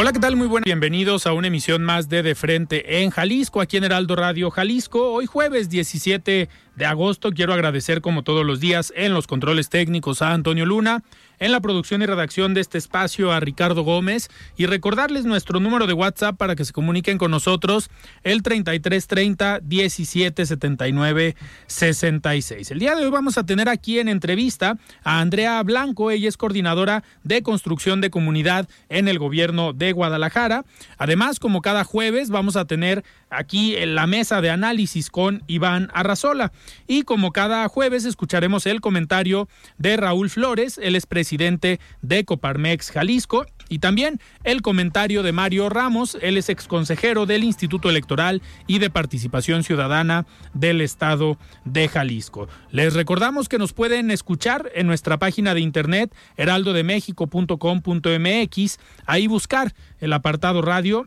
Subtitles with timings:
[0.00, 0.34] Hola, ¿qué tal?
[0.34, 0.64] Muy buenos.
[0.64, 5.12] Bienvenidos a una emisión más de De Frente en Jalisco, aquí en Heraldo Radio Jalisco.
[5.12, 10.22] Hoy jueves 17 de agosto quiero agradecer como todos los días en los controles técnicos
[10.22, 11.02] a Antonio Luna,
[11.40, 15.86] en la producción y redacción de este espacio a Ricardo Gómez y recordarles nuestro número
[15.86, 17.90] de WhatsApp para que se comuniquen con nosotros
[18.22, 22.70] el 3330 1779 66.
[22.70, 26.36] El día de hoy vamos a tener aquí en entrevista a Andrea Blanco, ella es
[26.36, 30.64] coordinadora de construcción de comunidad en el gobierno de Guadalajara.
[30.98, 35.90] Además, como cada jueves vamos a tener aquí en la mesa de análisis con Iván
[35.94, 36.52] Arrazola
[36.86, 42.90] y como cada jueves escucharemos el comentario de Raúl Flores, el expresidente presidente de Coparmex
[42.90, 48.80] Jalisco, y también el comentario de Mario Ramos, él es exconsejero del Instituto Electoral y
[48.80, 52.48] de Participación Ciudadana del Estado de Jalisco.
[52.72, 60.12] Les recordamos que nos pueden escuchar en nuestra página de internet heraldodemexico.com.mx, ahí buscar el
[60.14, 61.06] apartado radio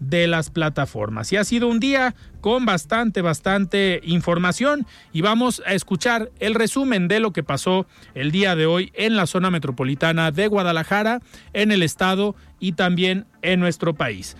[0.00, 1.32] las plataformas.
[1.32, 7.08] Y ha sido un día con bastante, bastante información y vamos a escuchar el resumen
[7.08, 11.20] de lo que pasó el día de hoy en la zona metropolitana de Guadalajara,
[11.52, 14.36] en el estado y también en nuestro país.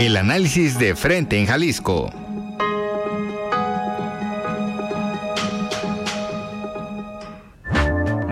[0.00, 2.10] El análisis de frente en Jalisco.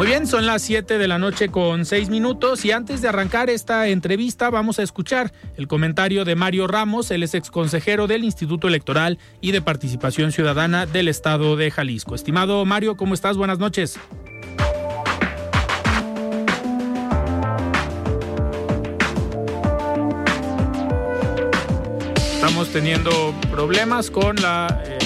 [0.01, 3.51] Muy bien, son las 7 de la noche con 6 minutos y antes de arrancar
[3.51, 8.67] esta entrevista vamos a escuchar el comentario de Mario Ramos, él es exconsejero del Instituto
[8.67, 12.15] Electoral y de Participación Ciudadana del Estado de Jalisco.
[12.15, 13.37] Estimado Mario, ¿cómo estás?
[13.37, 14.01] Buenas noches.
[22.17, 24.83] Estamos teniendo problemas con la...
[24.87, 25.00] Eh,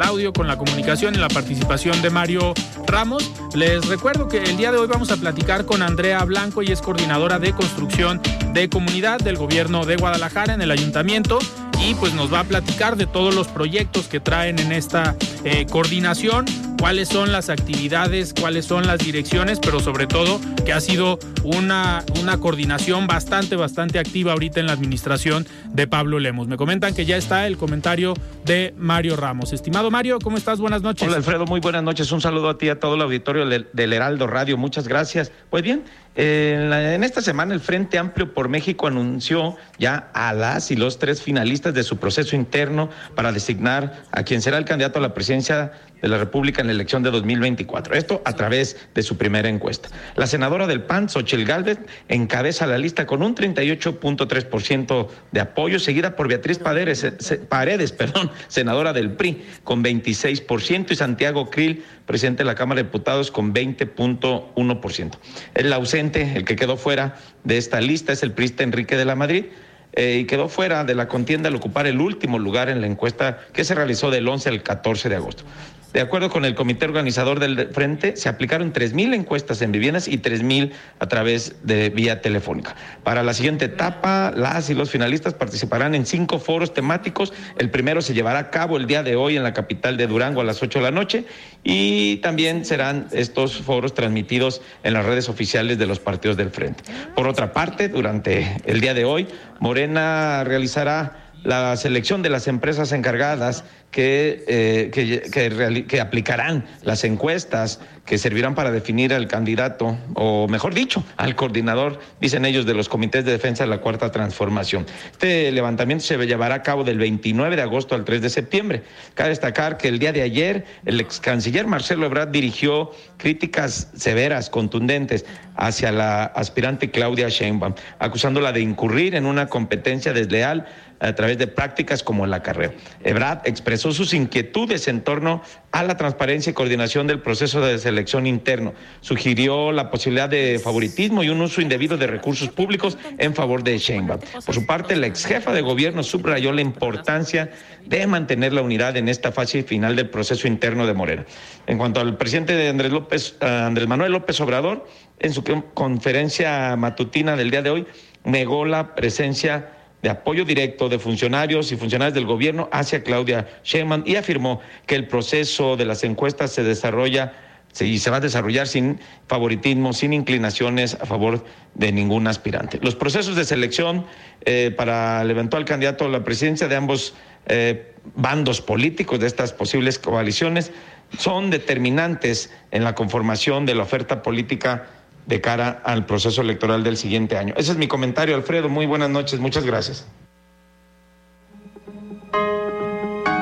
[0.00, 2.54] el audio, con la comunicación y la participación de Mario
[2.86, 3.30] Ramos.
[3.54, 6.80] Les recuerdo que el día de hoy vamos a platicar con Andrea Blanco y es
[6.80, 8.20] coordinadora de construcción
[8.54, 11.38] de comunidad del gobierno de Guadalajara en el ayuntamiento
[11.86, 15.66] y pues nos va a platicar de todos los proyectos que traen en esta eh,
[15.70, 16.46] coordinación,
[16.80, 22.02] cuáles son las actividades, cuáles son las direcciones, pero sobre todo que ha sido una,
[22.20, 26.48] una coordinación bastante, bastante activa ahorita en la administración de Pablo Lemos.
[26.48, 28.14] Me comentan que ya está el comentario
[28.46, 29.52] de Mario Ramos.
[29.52, 30.58] Estimado Mario, ¿cómo estás?
[30.58, 31.06] Buenas noches.
[31.06, 32.10] Hola Alfredo, muy buenas noches.
[32.12, 34.56] Un saludo a ti y a todo el auditorio del Heraldo Radio.
[34.56, 35.30] Muchas gracias.
[35.50, 35.84] Pues bien,
[36.16, 41.22] en esta semana el Frente Amplio por México anunció ya a las y los tres
[41.22, 45.72] finalistas de su proceso interno para designar a quien será el candidato a la presidencia
[46.02, 47.94] de la República en la elección de 2024.
[47.94, 49.88] Esto a través de su primera encuesta.
[50.16, 51.78] La senadora del PAN, Xochil Gálvez,
[52.08, 57.06] encabeza la lista con un 38.3% de apoyo, seguida por Beatriz Paredes,
[57.48, 62.88] Paredes, perdón, senadora del PRI, con 26%, y Santiago Krill, presidente de la Cámara de
[62.88, 65.12] Diputados, con 20.1%.
[65.54, 67.14] El ausente, el que quedó fuera
[67.44, 69.44] de esta lista, es el priista Enrique de la Madrid.
[69.92, 73.38] Eh, y quedó fuera de la contienda al ocupar el último lugar en la encuesta
[73.52, 75.44] que se realizó del 11 al 14 de agosto.
[75.92, 80.18] De acuerdo con el comité organizador del frente, se aplicaron 3.000 encuestas en viviendas y
[80.18, 80.70] 3.000
[81.00, 82.76] a través de vía telefónica.
[83.02, 87.32] Para la siguiente etapa, las y los finalistas participarán en cinco foros temáticos.
[87.58, 90.40] El primero se llevará a cabo el día de hoy en la capital de Durango
[90.40, 91.24] a las 8 de la noche
[91.64, 96.84] y también serán estos foros transmitidos en las redes oficiales de los partidos del frente.
[97.16, 99.26] Por otra parte, durante el día de hoy,
[99.58, 107.80] Morena realizará la selección de las empresas encargadas que, eh, que, que, aplicarán las encuestas
[108.04, 112.88] que servirán para definir al candidato, o mejor dicho, al coordinador, dicen ellos, de los
[112.88, 114.86] comités de defensa de la Cuarta Transformación.
[115.12, 118.82] Este levantamiento se llevará a cabo del 29 de agosto al 3 de septiembre.
[119.14, 124.50] Cabe destacar que el día de ayer el ex canciller Marcelo Ebrard dirigió críticas severas,
[124.50, 125.24] contundentes,
[125.56, 130.66] hacia la aspirante Claudia Sheinbaum, acusándola de incurrir en una competencia desleal
[131.00, 132.72] a través de prácticas como el acarreo.
[133.02, 135.42] Ebrard expresó sus inquietudes en torno
[135.72, 138.74] a la transparencia y coordinación del proceso de selección interno.
[139.00, 143.78] Sugirió la posibilidad de favoritismo y un uso indebido de recursos públicos en favor de
[143.78, 144.20] Sheinbaum.
[144.44, 147.50] Por su parte, la ex jefa de gobierno subrayó la importancia
[147.86, 151.24] de mantener la unidad en esta fase final del proceso interno de Morena.
[151.66, 154.86] En cuanto al presidente de Andrés López, eh, Andrés Manuel López Obrador,
[155.18, 155.42] en su
[155.74, 157.86] conferencia matutina del día de hoy,
[158.24, 164.02] negó la presencia de apoyo directo de funcionarios y funcionarios del gobierno hacia Claudia Sheinbaum
[164.06, 167.32] y afirmó que el proceso de las encuestas se desarrolla
[167.78, 168.98] y se va a desarrollar sin
[169.28, 171.44] favoritismo, sin inclinaciones a favor
[171.74, 172.80] de ningún aspirante.
[172.82, 174.06] Los procesos de selección
[174.44, 177.14] eh, para el eventual candidato a la presidencia de ambos
[177.46, 180.72] eh, bandos políticos de estas posibles coaliciones
[181.16, 184.86] son determinantes en la conformación de la oferta política
[185.30, 187.54] de cara al proceso electoral del siguiente año.
[187.56, 188.68] Ese es mi comentario, Alfredo.
[188.68, 190.06] Muy buenas noches, muchas gracias.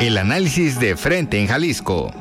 [0.00, 2.12] El análisis de frente en Jalisco.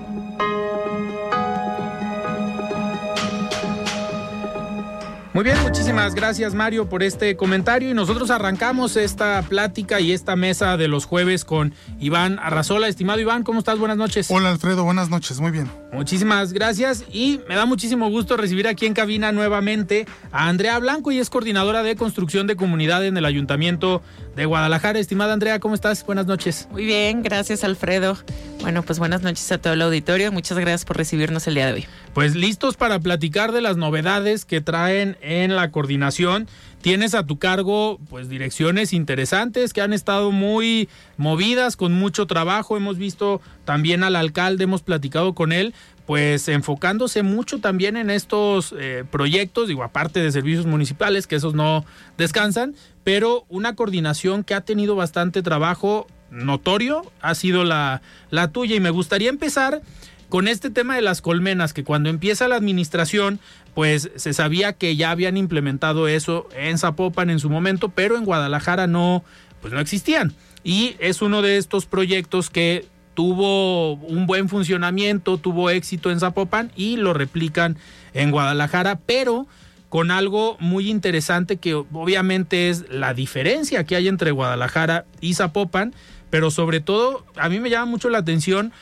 [5.38, 10.36] Muy bien, muchísimas gracias Mario por este comentario y nosotros arrancamos esta plática y esta
[10.36, 12.88] mesa de los jueves con Iván Arrazola.
[12.88, 13.78] Estimado Iván, ¿cómo estás?
[13.78, 14.32] Buenas noches.
[14.32, 15.70] Hola Alfredo, buenas noches, muy bien.
[15.94, 21.12] Muchísimas gracias y me da muchísimo gusto recibir aquí en cabina nuevamente a Andrea Blanco
[21.12, 24.02] y es coordinadora de construcción de comunidad en el Ayuntamiento
[24.38, 25.00] de Guadalajara.
[25.00, 26.06] Estimada Andrea, ¿cómo estás?
[26.06, 26.70] Buenas noches.
[26.72, 28.18] Muy bien, gracias Alfredo.
[28.62, 30.32] Bueno, pues buenas noches a todo el auditorio.
[30.32, 31.86] Muchas gracias por recibirnos el día de hoy.
[32.14, 36.48] Pues listos para platicar de las novedades que traen en la coordinación.
[36.82, 40.88] Tienes a tu cargo pues direcciones interesantes que han estado muy
[41.18, 42.78] movidas con mucho trabajo.
[42.78, 45.74] Hemos visto también al alcalde, hemos platicado con él,
[46.06, 51.54] pues enfocándose mucho también en estos eh, proyectos, digo, aparte de servicios municipales, que esos
[51.54, 51.84] no
[52.18, 52.76] descansan,
[53.08, 58.02] pero una coordinación que ha tenido bastante trabajo notorio ha sido la,
[58.32, 59.82] la tuya y me gustaría empezar
[60.28, 63.40] con este tema de las colmenas, que cuando empieza la administración,
[63.74, 68.26] pues se sabía que ya habían implementado eso en Zapopan en su momento, pero en
[68.26, 69.24] Guadalajara no,
[69.62, 70.34] pues no existían.
[70.66, 76.74] Y es uno de estos proyectos que tuvo un buen funcionamiento, tuvo éxito en Zapopan
[76.76, 77.78] y lo replican
[78.14, 79.48] en Guadalajara, pero
[79.90, 85.94] con algo muy interesante que obviamente es la diferencia que hay entre Guadalajara y Zapopan,
[86.30, 88.74] pero sobre todo a mí me llama mucho la atención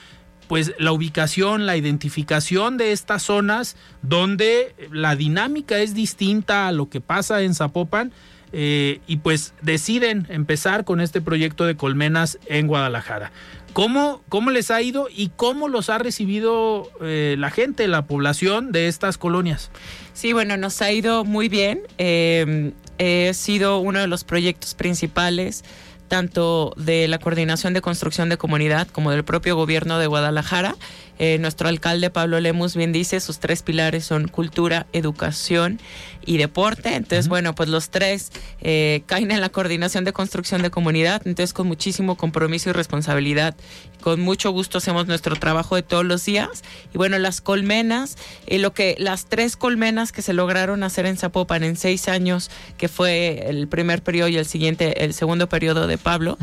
[0.48, 6.90] pues la ubicación, la identificación de estas zonas donde la dinámica es distinta a lo
[6.90, 8.12] que pasa en Zapopan
[8.52, 13.31] eh, y pues deciden empezar con este proyecto de colmenas en Guadalajara.
[13.75, 18.72] ¿Cómo, cómo les ha ido y cómo los ha recibido eh, la gente, la población
[18.72, 19.69] de estas colonias?
[20.14, 21.81] Sí, bueno, nos ha ido muy bien.
[21.97, 25.66] Eh, he sido uno de los proyectos principales
[26.07, 30.78] tanto de la Coordinación de Construcción de Comunidad como del propio gobierno de Guadalajara.
[31.18, 35.80] Eh, nuestro alcalde Pablo Lemus bien dice, sus tres pilares son cultura, educación
[36.26, 36.95] y deporte.
[36.95, 38.31] Entonces, bueno, pues los tres
[38.62, 41.22] eh, caen en la coordinación de construcción de comunidad.
[41.26, 43.56] Entonces, con muchísimo compromiso y responsabilidad,
[44.02, 46.64] con mucho gusto hacemos nuestro trabajo de todos los días.
[46.94, 48.18] Y bueno, las colmenas,
[48.48, 52.52] eh, lo que las tres colmenas que se lograron hacer en Zapopan en seis años,
[52.78, 56.38] que fue el primer periodo y el siguiente, el segundo periodo de Pablo,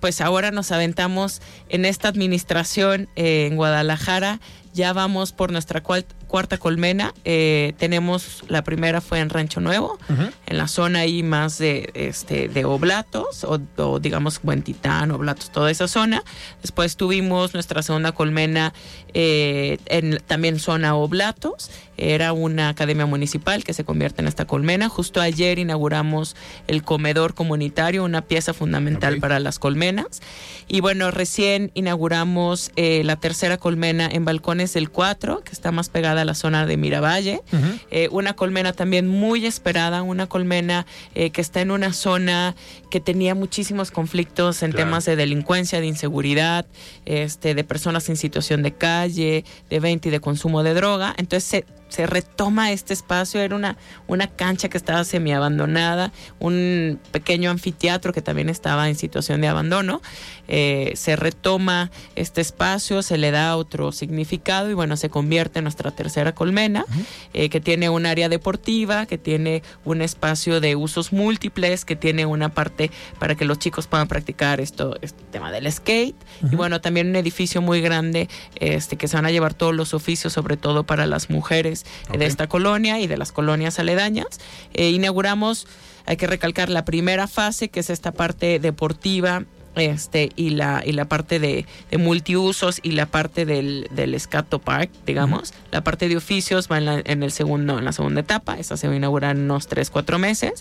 [0.00, 4.38] pues ahora nos aventamos en esta administración en Guadalajara Guadalajara
[4.80, 7.12] ya vamos por nuestra cuarta colmena.
[7.26, 9.98] Eh, tenemos la primera fue en Rancho Nuevo,
[10.46, 15.86] en la zona ahí más de este de Oblatos o, digamos Buentitán, Oblatos, toda esa
[15.86, 16.24] zona.
[16.62, 18.72] Después tuvimos nuestra segunda colmena
[19.12, 21.70] eh, en también zona Oblatos.
[21.98, 24.88] Era una academia municipal que se convierte en esta colmena.
[24.88, 26.34] Justo ayer inauguramos
[26.66, 30.22] el comedor comunitario, una pieza fundamental para las colmenas.
[30.66, 35.88] Y bueno, recién inauguramos eh, la tercera colmena en Balcones del 4, que está más
[35.88, 37.42] pegada a la zona de Miravalle.
[37.90, 42.54] Eh, una colmena también muy esperada, una colmena eh, que está en una zona
[42.90, 46.66] que tenía muchísimos conflictos en temas de delincuencia, de inseguridad,
[47.04, 51.14] este, de personas en situación de calle, de venta y de consumo de droga.
[51.16, 57.00] Entonces se se retoma este espacio, era una, una cancha que estaba semi abandonada, un
[57.10, 60.00] pequeño anfiteatro que también estaba en situación de abandono,
[60.48, 65.64] eh, se retoma este espacio, se le da otro significado y bueno, se convierte en
[65.64, 66.84] nuestra tercera colmena,
[67.32, 72.26] eh, que tiene un área deportiva, que tiene un espacio de usos múltiples, que tiene
[72.26, 76.16] una parte para que los chicos puedan practicar esto, este tema del skate,
[76.50, 79.94] y bueno, también un edificio muy grande, este, que se van a llevar todos los
[79.94, 84.40] oficios, sobre todo para las mujeres de esta colonia y de las colonias aledañas.
[84.74, 85.68] Eh, inauguramos,
[86.06, 89.44] hay que recalcar, la primera fase, que es esta parte deportiva
[89.76, 91.66] este y la y la parte de,
[91.98, 95.54] multiusos y la parte del, del Escato Park, digamos.
[95.70, 98.58] La parte de oficios va en, el segundo, en la segunda etapa.
[98.58, 100.54] Esta se va a inaugurar en unos 3, 4 meses.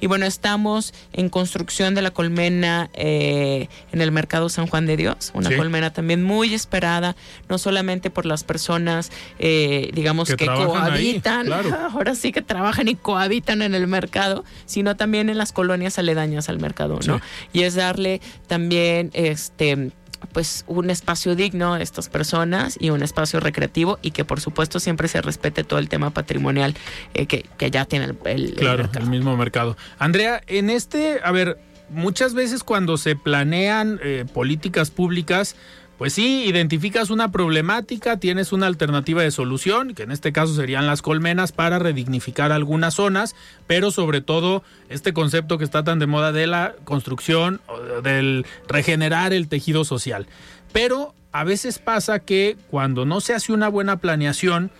[0.00, 4.96] Y bueno, estamos en construcción de la colmena eh, en el Mercado San Juan de
[4.96, 5.30] Dios.
[5.34, 7.16] Una colmena también muy esperada,
[7.48, 11.52] no solamente por las personas, eh, digamos, que, cohabitan,
[11.92, 16.48] ahora sí que trabajan y cohabitan en el mercado, sino también en las colonias aledañas
[16.48, 17.20] al mercado, ¿no?
[17.52, 18.20] Y es darle
[18.52, 19.92] también este
[20.34, 24.78] pues un espacio digno a estas personas y un espacio recreativo y que por supuesto
[24.78, 26.74] siempre se respete todo el tema patrimonial
[27.14, 29.78] eh, que, ya tiene el, claro, el, mismo mercado.
[29.98, 35.56] Andrea, en este, a ver, muchas veces cuando se planean eh, políticas públicas,
[36.02, 40.88] pues sí, identificas una problemática, tienes una alternativa de solución, que en este caso serían
[40.88, 43.36] las colmenas para redignificar algunas zonas,
[43.68, 47.60] pero sobre todo este concepto que está tan de moda de la construcción,
[48.02, 50.26] del regenerar el tejido social.
[50.72, 54.72] Pero a veces pasa que cuando no se hace una buena planeación,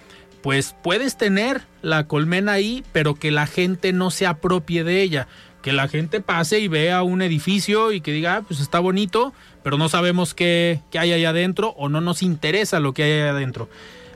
[0.43, 5.29] pues puedes tener la colmena ahí, pero que la gente no se apropie de ella
[5.62, 9.33] que la gente pase y vea un edificio y que diga, ah, pues está bonito,
[9.62, 13.12] pero no sabemos qué, qué hay allá adentro o no nos interesa lo que hay
[13.12, 13.69] allá adentro.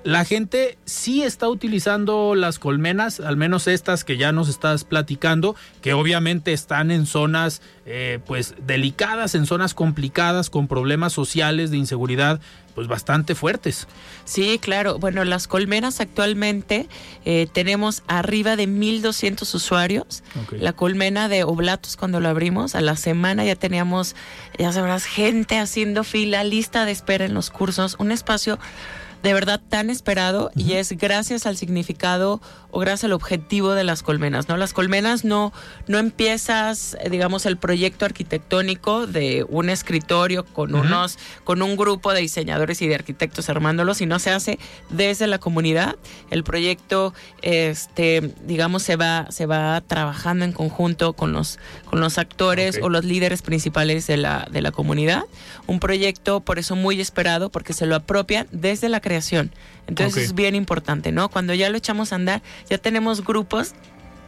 [0.06, 5.56] La gente sí está utilizando las colmenas, al menos estas que ya nos estás platicando,
[5.82, 11.78] que obviamente están en zonas eh, pues delicadas, en zonas complicadas, con problemas sociales de
[11.78, 12.40] inseguridad
[12.76, 13.88] pues bastante fuertes.
[14.24, 15.00] Sí, claro.
[15.00, 16.88] Bueno, las colmenas actualmente
[17.24, 20.22] eh, tenemos arriba de 1.200 usuarios.
[20.52, 24.14] La colmena de Oblatos cuando lo abrimos, a la semana ya teníamos,
[24.56, 28.60] ya sabrás, gente haciendo fila, lista de espera en los cursos, un espacio
[29.22, 32.40] de verdad tan esperado y es gracias al significado
[32.76, 34.58] o gracias al objetivo de las colmenas, ¿no?
[34.58, 35.50] Las colmenas no,
[35.86, 42.12] no empiezas, eh, digamos, el proyecto arquitectónico de un escritorio con unos, con un grupo
[42.12, 44.58] de diseñadores y de arquitectos armándolo, sino se hace
[44.90, 45.96] desde la comunidad.
[46.30, 52.18] El proyecto, este, digamos, se va, se va trabajando en conjunto con los, con los
[52.18, 55.24] actores o los líderes principales de la, de la comunidad.
[55.66, 59.50] Un proyecto, por eso, muy esperado, porque se lo apropian desde la creación.
[59.86, 61.28] Entonces es bien importante, ¿no?
[61.28, 63.74] Cuando ya lo echamos a andar, ya tenemos grupos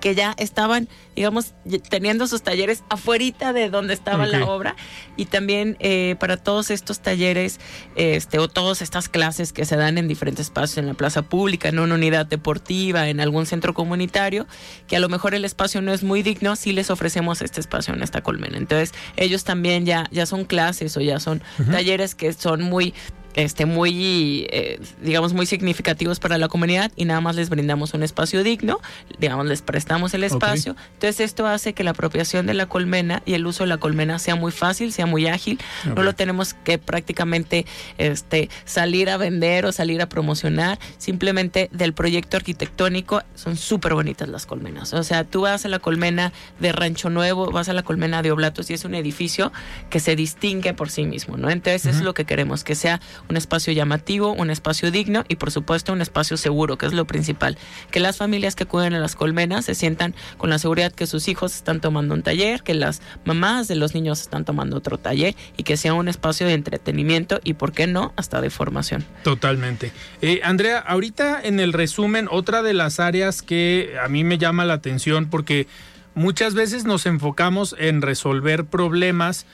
[0.00, 1.54] que ya estaban, digamos,
[1.88, 4.76] teniendo sus talleres afuera de donde estaba la obra.
[5.16, 7.58] Y también eh, para todos estos talleres
[7.96, 11.68] este, o todas estas clases que se dan en diferentes espacios, en la plaza pública,
[11.68, 14.46] en una unidad deportiva, en algún centro comunitario,
[14.86, 17.94] que a lo mejor el espacio no es muy digno, sí les ofrecemos este espacio
[17.94, 18.56] en esta colmena.
[18.56, 22.94] Entonces ellos también ya, ya son clases o ya son talleres que son muy
[23.34, 28.02] este, muy, eh, digamos, muy significativos para la comunidad y nada más les brindamos un
[28.02, 28.80] espacio digno,
[29.18, 30.76] digamos, les prestamos el espacio.
[30.94, 34.18] Entonces esto hace que la apropiación de la colmena y el uso de la colmena
[34.18, 35.58] sea muy fácil, sea muy ágil.
[35.94, 37.66] No lo tenemos que prácticamente
[37.98, 40.78] este, salir a vender o salir a promocionar.
[40.98, 44.92] Simplemente del proyecto arquitectónico son súper bonitas las colmenas.
[44.94, 48.32] O sea, tú vas a la colmena de Rancho Nuevo, vas a la colmena de
[48.32, 49.52] Oblatos y es un edificio
[49.90, 51.50] que se distingue por sí mismo, ¿no?
[51.50, 55.50] Entonces es lo que queremos, que sea un espacio llamativo, un espacio digno y por
[55.50, 57.58] supuesto un espacio seguro, que es lo principal.
[57.90, 61.28] Que las familias que acuden a las colmenas se sientan con la seguridad que sus
[61.28, 65.34] hijos están tomando un taller, que las mamás de los niños están tomando otro taller
[65.56, 69.04] y que sea un espacio de entretenimiento y, ¿por qué no?, hasta de formación.
[69.22, 69.92] Totalmente.
[70.22, 74.64] Eh, Andrea, ahorita en el resumen, otra de las áreas que a mí me llama
[74.64, 75.66] la atención porque
[76.14, 79.46] muchas veces nos enfocamos en resolver problemas,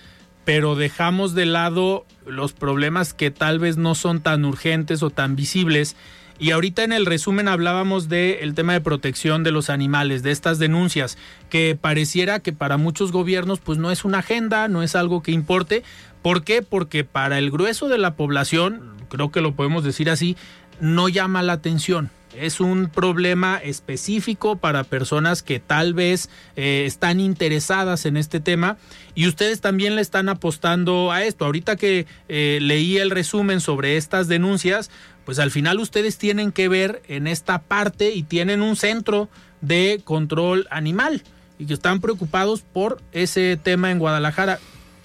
[0.44, 5.36] pero dejamos de lado los problemas que tal vez no son tan urgentes o tan
[5.36, 5.96] visibles.
[6.38, 10.58] Y ahorita en el resumen hablábamos del tema de protección de los animales, de estas
[10.58, 11.16] denuncias,
[11.48, 15.32] que pareciera que para muchos gobiernos pues no es una agenda, no es algo que
[15.32, 15.84] importe.
[16.22, 16.62] ¿Por qué?
[16.62, 20.36] Porque para el grueso de la población, creo que lo podemos decir así,
[20.80, 22.10] no llama la atención.
[22.36, 28.76] Es un problema específico para personas que tal vez eh, están interesadas en este tema
[29.14, 31.44] y ustedes también le están apostando a esto.
[31.44, 34.90] Ahorita que eh, leí el resumen sobre estas denuncias,
[35.24, 39.28] pues al final ustedes tienen que ver en esta parte y tienen un centro
[39.60, 41.22] de control animal
[41.58, 44.58] y que están preocupados por ese tema en Guadalajara.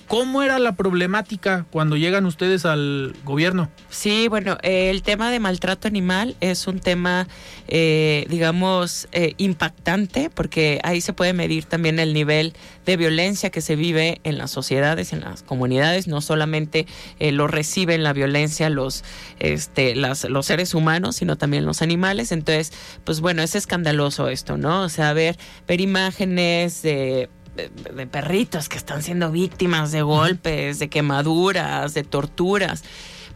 [0.09, 3.69] ¿Cómo era la problemática cuando llegan ustedes al gobierno?
[3.91, 7.27] Sí, bueno, eh, el tema de maltrato animal es un tema,
[7.67, 12.53] eh, digamos, eh, impactante porque ahí se puede medir también el nivel
[12.87, 16.07] de violencia que se vive en las sociedades, en las comunidades.
[16.07, 16.87] No solamente
[17.19, 19.03] lo reciben la violencia los,
[19.37, 22.31] este, las, los seres humanos, sino también los animales.
[22.31, 22.73] Entonces,
[23.03, 24.81] pues bueno, es escandaloso esto, ¿no?
[24.81, 25.37] O sea, ver,
[25.67, 32.83] ver imágenes de de, perritos que están siendo víctimas de golpes, de quemaduras, de torturas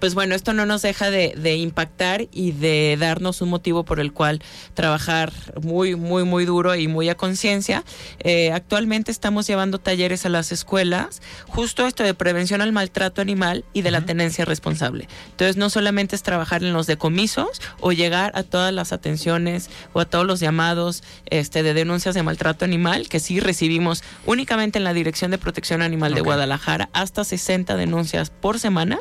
[0.04, 4.12] pues bueno, esto no nos deja de, impactar y de darnos un motivo por el
[4.12, 4.42] cual
[4.74, 5.32] trabajar
[5.62, 7.86] muy, muy, muy duro y muy a conciencia.
[8.20, 13.64] Eh, actualmente estamos llevando talleres a las escuelas, justo esto de prevención al maltrato animal
[13.72, 15.08] y de la tenencia responsable.
[15.30, 20.02] Entonces, no solamente es trabajar en los decomisos o llegar a todas las atenciones o
[20.02, 24.84] a todos los llamados este, de denuncias de maltrato animal, que sí recibimos únicamente en
[24.84, 29.00] la Dirección de Protección Animal de Guadalajara, hasta 60 denuncias por semana.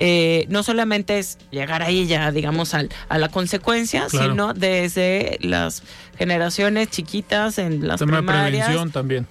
[0.00, 5.82] Eh, no solamente es llegar ahí ya, digamos, al, a la consecuencia, sino desde las
[6.16, 8.66] generaciones chiquitas en las Tema primarias.
[8.66, 9.26] prevención también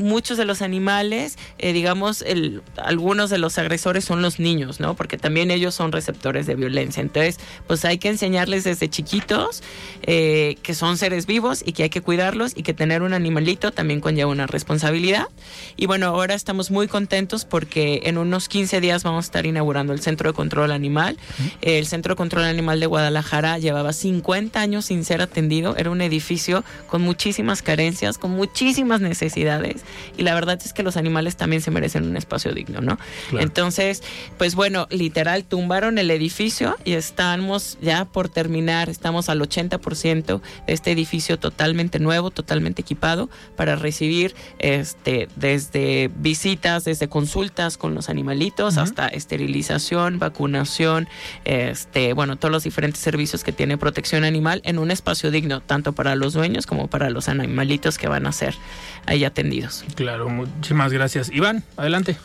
[0.00, 4.94] muchos de los animales, eh, digamos, el, algunos de los agresores son los niños, ¿no?
[4.94, 7.00] Porque también ellos son receptores de violencia.
[7.00, 9.62] Entonces, pues hay que enseñarles desde chiquitos
[10.02, 13.70] eh, que son seres vivos y que hay que cuidarlos y que tener un animalito
[13.70, 15.26] también conlleva una responsabilidad.
[15.76, 19.92] Y bueno, ahora estamos muy contentos porque en unos 15 días vamos a estar inaugurando
[19.92, 21.18] el Centro de Control Animal.
[21.60, 25.76] El Centro de Control Animal de Guadalajara llevaba 50 años sin ser atendido.
[25.76, 29.84] Era un edificio con muchísimas carencias, con muchísimas necesidades
[30.16, 32.98] y la verdad es que los animales también se merecen un espacio digno, ¿no?
[33.38, 34.02] Entonces,
[34.38, 40.72] pues bueno, literal, tumbaron el edificio y estamos ya por terminar, estamos al 80% de
[40.72, 48.08] este edificio totalmente nuevo, totalmente equipado para recibir este desde visitas, desde consultas con los
[48.08, 51.08] animalitos hasta esterilización, vacunación,
[51.44, 55.92] este, bueno, todos los diferentes servicios que tiene protección animal en un espacio digno tanto
[55.92, 58.54] para los dueños como para los animalitos que van a ser
[59.06, 59.79] ahí atendidos.
[59.94, 61.30] Claro, muchísimas gracias.
[61.32, 62.16] Iván, adelante.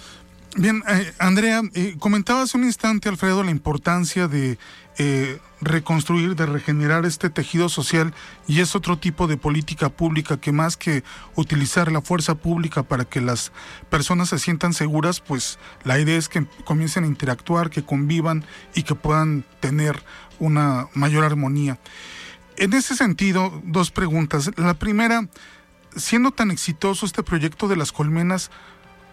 [0.57, 4.57] Bien, eh, Andrea, eh, comentaba hace un instante, Alfredo, la importancia de
[4.97, 8.13] eh, reconstruir, de regenerar este tejido social
[8.47, 11.03] y es otro tipo de política pública que más que
[11.35, 13.51] utilizar la fuerza pública para que las
[13.89, 18.83] personas se sientan seguras, pues la idea es que comiencen a interactuar, que convivan y
[18.83, 20.01] que puedan tener
[20.39, 21.77] una mayor armonía.
[22.55, 24.51] En ese sentido, dos preguntas.
[24.55, 25.27] La primera,
[25.95, 28.51] siendo tan exitoso este proyecto de las colmenas,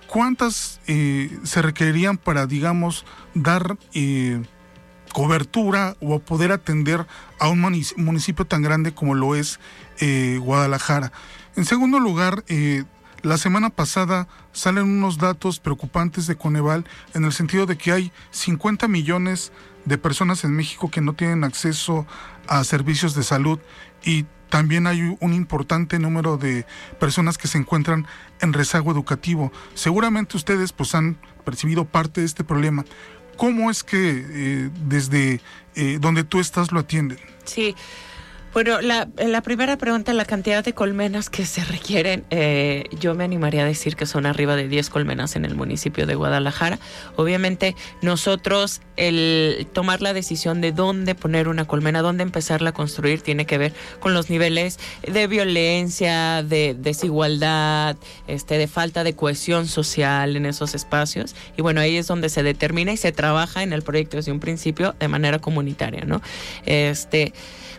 [0.06, 4.42] ¿cuántas eh, se requerirían para, digamos, dar eh,
[5.12, 7.06] cobertura o poder atender
[7.38, 7.60] a un
[7.96, 9.60] municipio tan grande como lo es
[10.00, 11.12] eh, Guadalajara?
[11.56, 12.44] En segundo lugar,
[13.22, 18.12] la semana pasada salen unos datos preocupantes de Coneval en el sentido de que hay
[18.30, 19.52] 50 millones
[19.84, 22.06] de personas en México que no tienen acceso
[22.48, 23.58] a servicios de salud
[24.04, 26.66] y también hay un importante número de
[27.00, 28.06] personas que se encuentran
[28.42, 29.50] en rezago educativo.
[29.72, 32.84] Seguramente ustedes pues han percibido parte de este problema.
[33.38, 35.40] ¿Cómo es que eh, desde
[35.74, 37.16] eh, donde tú estás lo atienden?
[37.44, 37.74] Sí.
[38.52, 43.24] Bueno, la, la, primera pregunta, la cantidad de colmenas que se requieren, eh, yo me
[43.24, 46.78] animaría a decir que son arriba de 10 colmenas en el municipio de Guadalajara.
[47.16, 53.22] Obviamente nosotros el tomar la decisión de dónde poner una colmena, dónde empezarla a construir,
[53.22, 54.78] tiene que ver con los niveles
[55.10, 61.34] de violencia, de desigualdad, este, de falta de cohesión social en esos espacios.
[61.56, 64.40] Y bueno, ahí es donde se determina y se trabaja en el proyecto desde un
[64.40, 66.20] principio de manera comunitaria, ¿no?
[66.66, 67.32] Este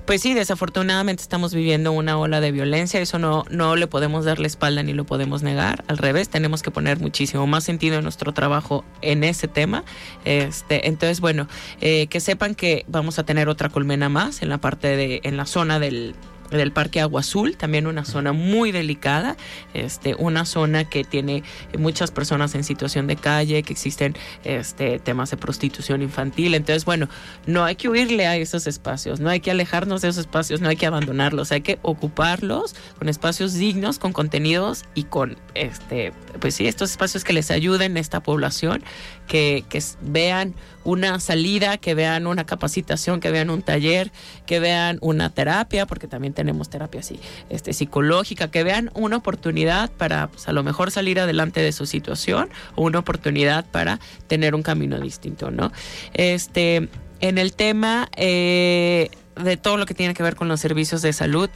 [0.05, 4.39] pues sí, desafortunadamente estamos viviendo una ola de violencia, eso no, no le podemos dar
[4.39, 8.03] la espalda ni lo podemos negar, al revés, tenemos que poner muchísimo más sentido en
[8.03, 9.83] nuestro trabajo en ese tema.
[10.25, 11.47] Este, entonces, bueno,
[11.81, 15.37] eh, que sepan que vamos a tener otra colmena más en la parte de, en
[15.37, 16.15] la zona del
[16.57, 19.37] del Parque Agua Azul, también una zona muy delicada,
[19.73, 21.43] este, una zona que tiene
[21.77, 26.55] muchas personas en situación de calle, que existen este, temas de prostitución infantil.
[26.55, 27.09] Entonces, bueno,
[27.45, 30.69] no hay que huirle a esos espacios, no hay que alejarnos de esos espacios, no
[30.69, 36.55] hay que abandonarlos, hay que ocuparlos con espacios dignos, con contenidos y con, este, pues
[36.55, 38.83] sí, estos espacios que les ayuden a esta población,
[39.27, 39.63] que,
[40.01, 44.11] vean una salida, que vean una capacitación, que vean un taller,
[44.45, 49.91] que vean una terapia, porque también tenemos terapia así, este, psicológica, que vean una oportunidad
[49.91, 54.55] para pues, a lo mejor salir adelante de su situación o una oportunidad para tener
[54.55, 55.71] un camino distinto, ¿no?
[56.13, 56.89] Este,
[57.21, 59.09] en el tema eh,
[59.41, 61.49] de todo lo que tiene que ver con los servicios de salud,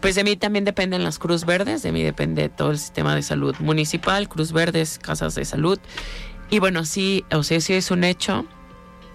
[0.00, 3.22] pues de mí también dependen las Cruz Verdes, de mí depende todo el sistema de
[3.22, 5.78] salud municipal, Cruz Verdes, casas de salud.
[6.50, 8.46] Y bueno, sí, o sea, sí es un hecho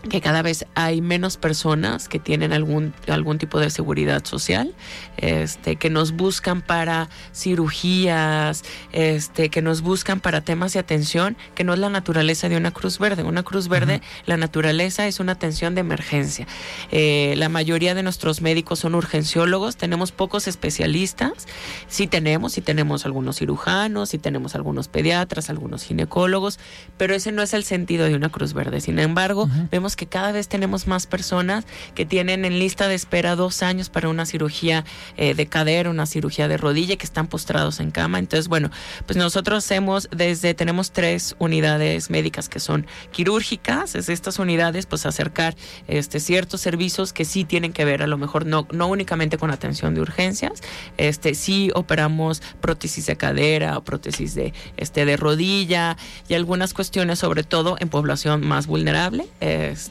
[0.09, 4.73] que cada vez hay menos personas que tienen algún, algún tipo de seguridad social,
[5.17, 11.63] este, que nos buscan para cirugías, este, que nos buscan para temas de atención, que
[11.63, 13.23] no es la naturaleza de una Cruz Verde.
[13.23, 16.47] Una Cruz Verde, la naturaleza es una atención de emergencia.
[16.91, 21.47] Eh, la mayoría de nuestros médicos son urgenciólogos, tenemos pocos especialistas,
[21.87, 26.59] sí tenemos, sí tenemos algunos cirujanos, sí tenemos algunos pediatras, algunos ginecólogos,
[26.97, 28.81] pero ese no es el sentido de una Cruz Verde.
[28.81, 33.35] Sin embargo, vemos que cada vez tenemos más personas que tienen en lista de espera
[33.35, 34.85] dos años para una cirugía
[35.17, 38.19] eh, de cadera, una cirugía de rodilla, que están postrados en cama.
[38.19, 38.69] Entonces, bueno,
[39.05, 45.05] pues nosotros hacemos desde, tenemos tres unidades médicas que son quirúrgicas, es estas unidades, pues
[45.05, 45.55] acercar
[45.87, 49.51] este, ciertos servicios que sí tienen que ver, a lo mejor no, no únicamente con
[49.51, 50.61] atención de urgencias,
[50.97, 57.19] este, sí operamos prótesis de cadera o prótesis de, este, de rodilla y algunas cuestiones,
[57.19, 59.27] sobre todo en población más vulnerable.
[59.39, 59.82] Este,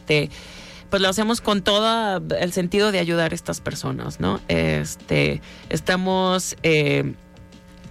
[0.92, 4.40] pues lo hacemos con todo el sentido de ayudar a estas personas, ¿no?
[4.48, 7.14] Este, estamos, eh,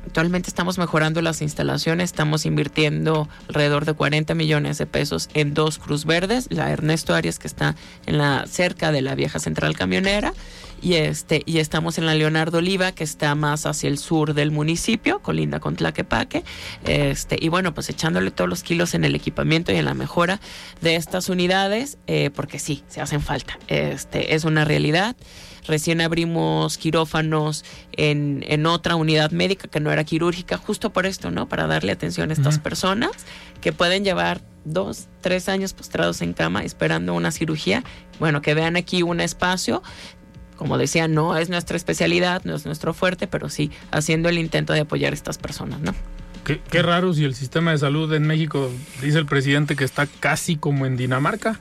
[0.06, 5.80] actualmente estamos mejorando las instalaciones, estamos invirtiendo alrededor de 40 millones de pesos en dos
[5.80, 10.34] Cruz Verdes, la Ernesto Arias que está en la cerca de la vieja central camionera
[10.82, 14.52] y este y estamos en la Leonardo Oliva que está más hacia el sur del
[14.52, 16.44] municipio colinda con Tlaquepaque
[16.86, 20.40] este y bueno pues echándole todos los kilos en el equipamiento y en la mejora
[20.82, 25.16] de estas unidades eh, porque sí se hacen falta este es una realidad
[25.68, 27.64] recién abrimos quirófanos
[27.94, 31.48] en, en, otra unidad médica que no era quirúrgica, justo por esto, ¿no?
[31.48, 33.12] Para darle atención a estas personas
[33.62, 37.84] que pueden llevar dos, tres años postrados en cama esperando una cirugía.
[38.20, 39.82] Bueno, que vean aquí un espacio
[40.62, 44.74] como decía, no es nuestra especialidad, no es nuestro fuerte, pero sí haciendo el intento
[44.74, 45.96] de apoyar a estas personas, ¿no?
[46.44, 48.70] Qué, raro si el sistema de salud en México
[49.02, 51.60] dice el presidente que está casi como en Dinamarca.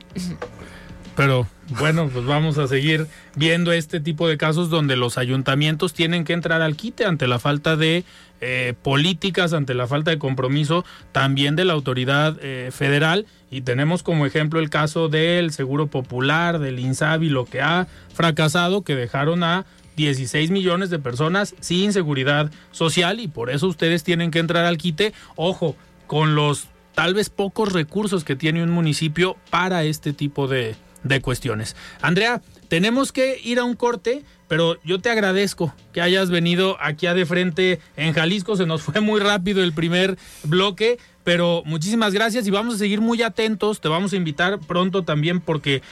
[1.16, 1.46] Pero
[1.78, 6.34] bueno, pues vamos a seguir viendo este tipo de casos donde los ayuntamientos tienen que
[6.34, 8.04] entrar al quite ante la falta de
[8.40, 13.26] eh, políticas, ante la falta de compromiso también de la autoridad eh, federal.
[13.50, 18.82] Y tenemos como ejemplo el caso del Seguro Popular, del INSABI, lo que ha fracasado,
[18.82, 24.30] que dejaron a 16 millones de personas sin seguridad social y por eso ustedes tienen
[24.30, 25.12] que entrar al quite.
[25.36, 25.76] Ojo,
[26.06, 31.20] con los tal vez pocos recursos que tiene un municipio para este tipo de, de
[31.20, 31.76] cuestiones.
[32.00, 32.40] Andrea,
[32.70, 37.14] tenemos que ir a un corte, pero yo te agradezco que hayas venido aquí a
[37.14, 38.56] de frente en Jalisco.
[38.56, 43.00] Se nos fue muy rápido el primer bloque, pero muchísimas gracias y vamos a seguir
[43.00, 43.80] muy atentos.
[43.80, 45.82] Te vamos a invitar pronto también porque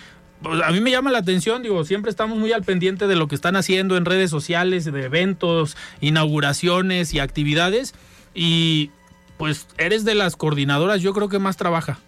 [0.40, 3.26] pues, a mí me llama la atención, digo, siempre estamos muy al pendiente de lo
[3.26, 7.92] que están haciendo en redes sociales, de eventos, inauguraciones y actividades.
[8.36, 8.92] Y
[9.36, 11.98] pues eres de las coordinadoras, yo creo que más trabaja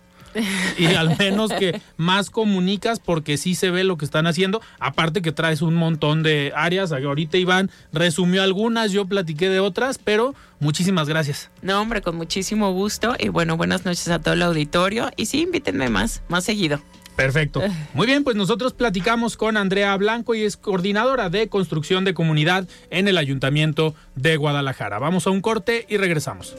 [0.78, 4.60] y al menos que más comunicas porque sí se ve lo que están haciendo.
[4.78, 6.92] Aparte que traes un montón de áreas.
[6.92, 11.50] Ahorita Iván resumió algunas, yo platiqué de otras, pero muchísimas gracias.
[11.62, 13.14] No, hombre, con muchísimo gusto.
[13.18, 15.10] Y bueno, buenas noches a todo el auditorio.
[15.16, 16.80] Y sí, invítenme más, más seguido.
[17.16, 17.62] Perfecto.
[17.94, 22.66] Muy bien, pues nosotros platicamos con Andrea Blanco y es coordinadora de construcción de comunidad
[22.90, 24.98] en el Ayuntamiento de Guadalajara.
[24.98, 26.56] Vamos a un corte y regresamos.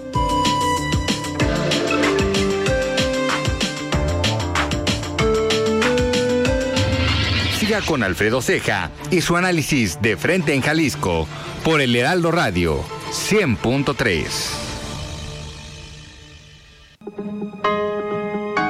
[7.71, 11.25] Siga con Alfredo Ceja y su análisis de frente en Jalisco
[11.63, 14.25] por el Heraldo Radio 100.3.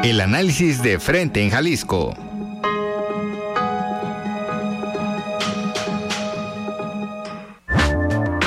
[0.03, 2.13] El análisis de frente en Jalisco.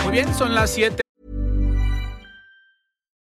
[0.05, 1.01] Muy bien, son las 7.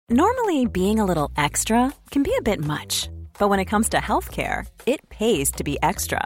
[0.09, 3.97] Normally, being a little extra can be a bit much, but when it comes to
[3.97, 6.25] healthcare, it pays to be extra.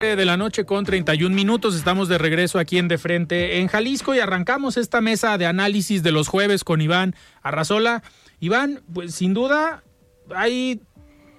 [0.00, 1.76] De la noche con 31 minutos.
[1.76, 6.02] Estamos de regreso aquí en De Frente en Jalisco y arrancamos esta mesa de análisis
[6.02, 8.02] de los jueves con Iván Arrazola.
[8.40, 9.82] Iván, pues sin duda
[10.34, 10.80] hay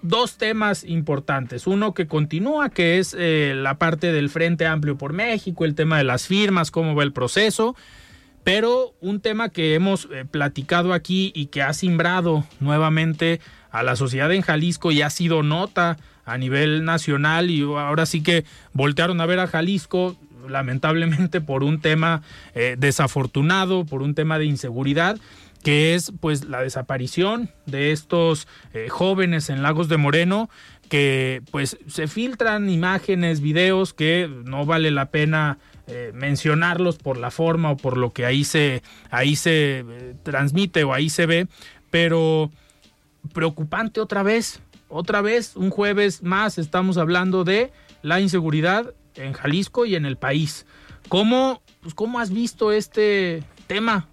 [0.03, 1.65] dos temas importantes.
[1.65, 5.97] Uno que continúa, que es eh, la parte del Frente Amplio por México, el tema
[5.97, 7.75] de las firmas, cómo va el proceso.
[8.43, 13.95] Pero un tema que hemos eh, platicado aquí y que ha simbrado nuevamente a la
[13.95, 15.97] sociedad en Jalisco y ha sido nota
[16.31, 20.15] a nivel nacional y ahora sí que voltearon a ver a Jalisco
[20.47, 22.23] lamentablemente por un tema
[22.55, 25.17] eh, desafortunado, por un tema de inseguridad
[25.63, 30.49] que es pues la desaparición de estos eh, jóvenes en Lagos de Moreno
[30.89, 37.31] que pues se filtran imágenes, videos que no vale la pena eh, mencionarlos por la
[37.31, 39.85] forma o por lo que ahí se ahí se
[40.23, 41.47] transmite o ahí se ve,
[41.89, 42.51] pero
[43.33, 44.61] preocupante otra vez,
[44.91, 50.17] otra vez, un jueves más estamos hablando de la inseguridad en Jalisco y en el
[50.17, 50.65] país.
[51.09, 54.07] ¿Cómo, pues, cómo has visto este tema?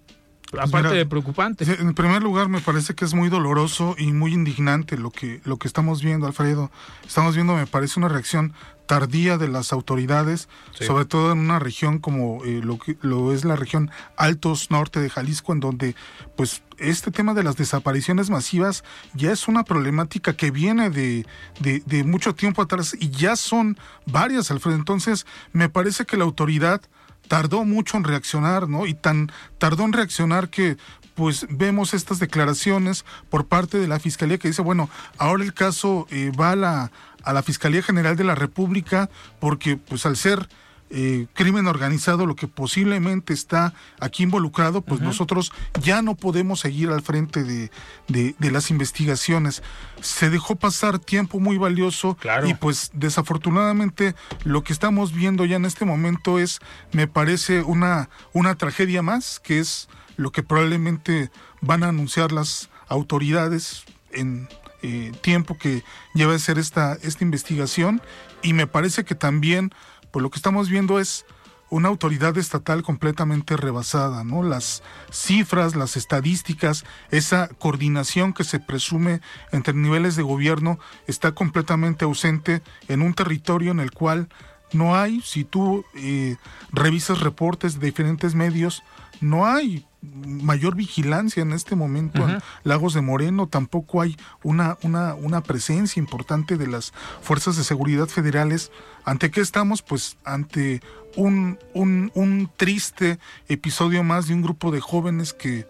[0.53, 1.65] Aparte Pues Mira, de preocupante.
[1.79, 5.57] En primer lugar, me parece que es muy doloroso y muy indignante lo que, lo
[5.57, 6.71] que estamos viendo, Alfredo.
[7.05, 8.53] Estamos viendo, me parece, una reacción
[8.87, 10.85] tardía de las autoridades, Sí.
[10.85, 14.99] sobre todo en una región como eh, lo, que, lo es la región Altos Norte
[14.99, 15.95] de Jalisco, en donde
[16.35, 18.83] pues este tema de las desapariciones masivas
[19.13, 21.27] ya es una problemática que viene de,
[21.59, 24.77] de, de mucho tiempo atrás y ya son varias, Alfredo.
[24.77, 26.81] Entonces, me parece que la autoridad
[27.29, 28.85] tardó mucho en reaccionar, ¿no?
[28.85, 30.77] Y tan tardó en reaccionar que
[31.15, 36.07] pues vemos estas declaraciones por parte de la Fiscalía que dice, bueno, ahora el caso
[36.09, 36.91] eh, va a la,
[37.23, 40.49] a la Fiscalía General de la República porque pues al ser
[40.91, 46.89] eh, crimen organizado lo que posiblemente está aquí involucrado, pues nosotros ya no podemos seguir
[46.89, 47.69] al frente de,
[48.07, 49.61] de- de las investigaciones.
[50.01, 52.47] Se dejó pasar tiempo muy valioso Claro.
[52.47, 56.59] y pues desafortunadamente lo que estamos viendo ya en este momento es,
[56.91, 61.29] me parece, una, una tragedia más, que es lo que probablemente
[61.61, 64.47] van a anunciar las autoridades en
[64.81, 68.01] eh, tiempo que lleva a ser esta, esta investigación.
[68.41, 69.71] Y me parece que también,
[70.11, 71.25] pues lo que estamos viendo es
[71.69, 74.43] una autoridad estatal completamente rebasada, ¿no?
[74.43, 82.05] Las cifras, las estadísticas, esa coordinación que se presume entre niveles de gobierno está completamente
[82.05, 84.29] ausente en un territorio en el cual
[84.73, 86.37] no hay, si tú eh,
[86.71, 88.83] revisas reportes de diferentes medios,
[89.21, 95.13] no hay mayor vigilancia en este momento en Lagos de Moreno, tampoco hay una, una,
[95.15, 98.71] una presencia importante de las fuerzas de seguridad federales.
[99.03, 99.81] ¿Ante qué estamos?
[99.81, 100.81] Pues ante
[101.15, 105.67] un, un, un triste episodio más de un grupo de jóvenes que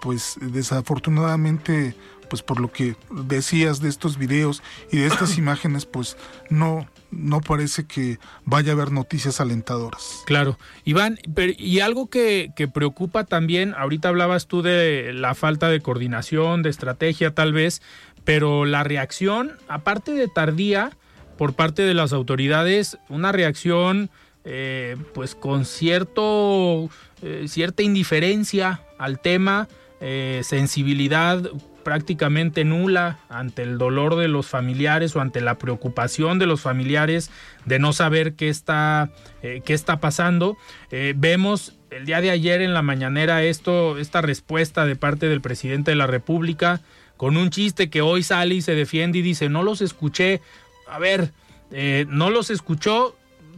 [0.00, 1.96] pues desafortunadamente
[2.28, 6.16] pues por lo que decías de estos videos y de estas imágenes pues
[6.50, 10.22] no no parece que vaya a haber noticias alentadoras.
[10.26, 10.58] Claro.
[10.84, 16.62] Iván, pero- y algo que, preocupa también, ahorita hablabas tú de la falta de coordinación,
[16.62, 17.82] de estrategia tal vez,
[18.24, 20.96] pero la reacción, aparte de tardía
[21.36, 24.10] por parte de las autoridades, una reacción
[24.44, 26.88] eh, pues con cierto,
[27.22, 29.68] eh, cierta indiferencia al tema,
[30.00, 31.48] eh, sensibilidad
[31.82, 37.30] prácticamente nula ante el dolor de los familiares o ante la preocupación de los familiares
[37.64, 39.10] de no saber qué está,
[39.42, 40.56] eh, qué está pasando.
[40.90, 45.40] Eh, vemos el día de ayer en la mañanera esto, esta respuesta de parte del
[45.40, 46.80] presidente de la República
[47.16, 50.40] con un chiste que hoy sale y se defiende y dice, no los escuché.
[50.88, 51.30] A ver,
[51.70, 53.16] eh, no los escuchó,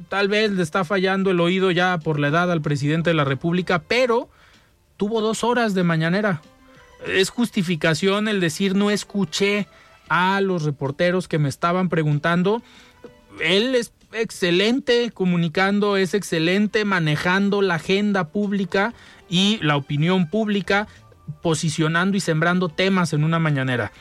[0.08, 3.24] tal vez le está fallando el oído ya por la edad al presidente de la
[3.24, 4.28] República, pero
[4.96, 6.42] tuvo dos horas de mañanera.
[7.06, 9.66] Es justificación el decir no escuché
[10.08, 12.62] a los reporteros que me estaban preguntando.
[13.40, 18.94] Él es excelente comunicando, es excelente manejando la agenda pública
[19.28, 20.86] y la opinión pública,
[21.42, 23.92] posicionando y sembrando temas en una mañanera.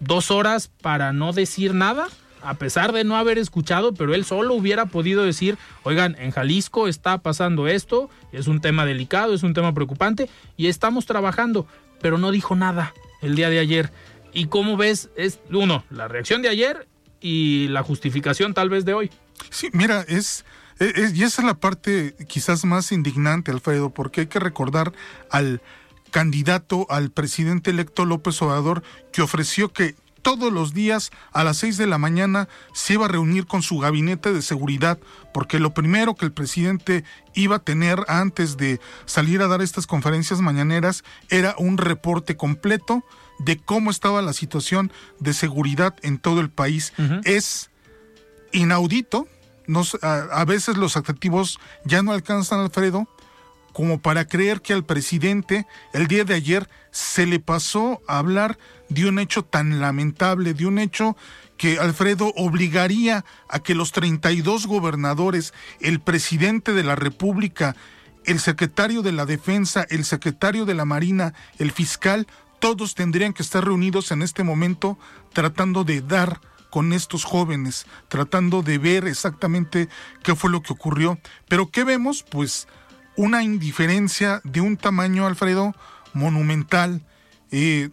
[0.00, 2.08] Dos horas para no decir nada
[2.46, 6.86] a pesar de no haber escuchado, pero él solo hubiera podido decir, oigan, en Jalisco
[6.86, 11.66] está pasando esto, es un tema delicado, es un tema preocupante y estamos trabajando,
[12.00, 13.92] pero no dijo nada el día de ayer.
[14.32, 15.10] ¿Y cómo ves?
[15.16, 16.86] Es uno, la reacción de ayer
[17.20, 19.10] y la justificación tal vez de hoy.
[19.50, 20.44] Sí, mira, es,
[20.78, 24.92] es, y esa es la parte quizás más indignante, Alfredo, porque hay que recordar
[25.30, 25.62] al
[26.10, 28.82] candidato al presidente electo López Obrador
[29.12, 29.94] que ofreció que
[30.26, 33.78] todos los días a las 6 de la mañana se iba a reunir con su
[33.78, 34.98] gabinete de seguridad,
[35.32, 39.86] porque lo primero que el presidente iba a tener antes de salir a dar estas
[39.86, 43.04] conferencias mañaneras era un reporte completo
[43.38, 46.92] de cómo estaba la situación de seguridad en todo el país.
[47.22, 47.70] Es
[48.50, 49.28] inaudito,
[50.02, 53.06] a, veces los adjetivos ya no alcanzan, Alfredo,
[53.76, 58.56] como para creer que al presidente el día de ayer se le pasó a hablar
[58.88, 61.14] de un hecho tan lamentable, de un hecho
[61.58, 67.76] que Alfredo obligaría a que los 32 gobernadores, el presidente de la República,
[68.24, 72.26] el secretario de la Defensa, el secretario de la Marina, el fiscal,
[72.60, 74.98] todos tendrían que estar reunidos en este momento
[75.34, 79.90] tratando de dar con estos jóvenes, tratando de ver exactamente
[80.22, 81.18] qué fue lo que ocurrió.
[81.46, 82.22] Pero ¿qué vemos?
[82.22, 82.66] Pues
[83.16, 85.74] una indiferencia de un tamaño, Alfredo,
[86.12, 87.02] monumental.
[87.50, 87.90] Eh,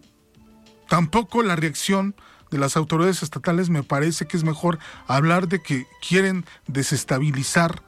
[0.88, 2.14] tampoco la reacción
[2.50, 7.82] de las autoridades estatales me parece que es mejor hablar de que quieren desestabilizar,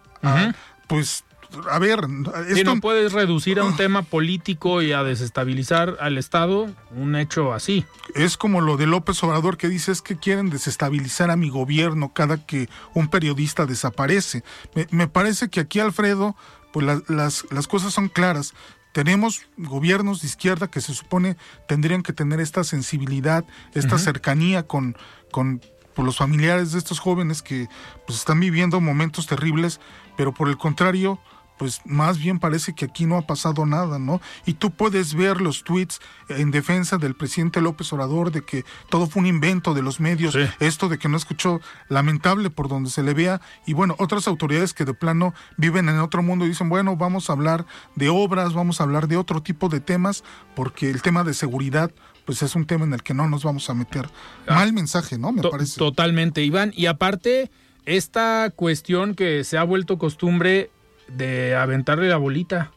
[0.88, 1.24] pues
[1.70, 2.00] a ver,
[2.48, 2.74] esto...
[2.74, 7.84] no puedes reducir a un tema político y a desestabilizar al Estado un hecho así.
[8.14, 12.12] Es como lo de López Obrador que dice es que quieren desestabilizar a mi gobierno
[12.12, 14.42] cada que un periodista desaparece.
[14.90, 16.36] me parece que aquí Alfredo
[16.76, 18.52] pues las, las cosas son claras.
[18.92, 24.94] Tenemos gobiernos de izquierda que se supone tendrían que tener esta sensibilidad, esta cercanía con,
[25.30, 25.62] con
[25.94, 27.66] pues, los familiares de estos jóvenes que
[28.06, 29.80] pues, están viviendo momentos terribles,
[30.18, 31.18] pero por el contrario,
[31.58, 34.20] pues más bien parece que aquí no ha pasado nada, ¿no?
[34.44, 39.06] Y tú puedes ver los tweets en defensa del presidente López Obrador de que todo
[39.06, 43.02] fue un invento de los medios, esto de que no escuchó, lamentable por donde se
[43.02, 46.68] le vea, y bueno, otras autoridades que de plano viven en otro mundo y dicen,
[46.68, 50.90] bueno, vamos a hablar de obras, vamos a hablar de otro tipo de temas, porque
[50.90, 51.92] el tema de seguridad
[52.24, 54.08] pues es un tema en el que no nos vamos a meter.
[54.48, 55.30] Ah, Mal mensaje, ¿no?
[55.30, 55.78] Me parece.
[55.78, 56.72] Totalmente, Iván.
[56.74, 57.52] Y aparte,
[57.84, 60.70] esta cuestión que se ha vuelto costumbre
[61.08, 62.72] de aventarle la bolita.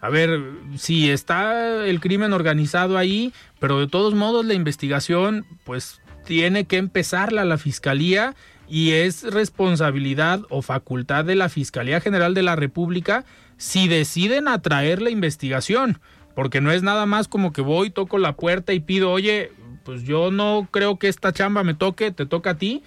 [0.00, 0.38] A ver,
[0.76, 6.76] si está el crimen organizado ahí, pero de todos modos la investigación, pues tiene que
[6.76, 8.34] empezarla la fiscalía
[8.68, 13.24] y es responsabilidad o facultad de la Fiscalía General de la República
[13.56, 16.00] si deciden atraer la investigación,
[16.34, 19.52] porque no es nada más como que voy, toco la puerta y pido, oye,
[19.84, 22.82] pues yo no creo que esta chamba me toque, te toca a ti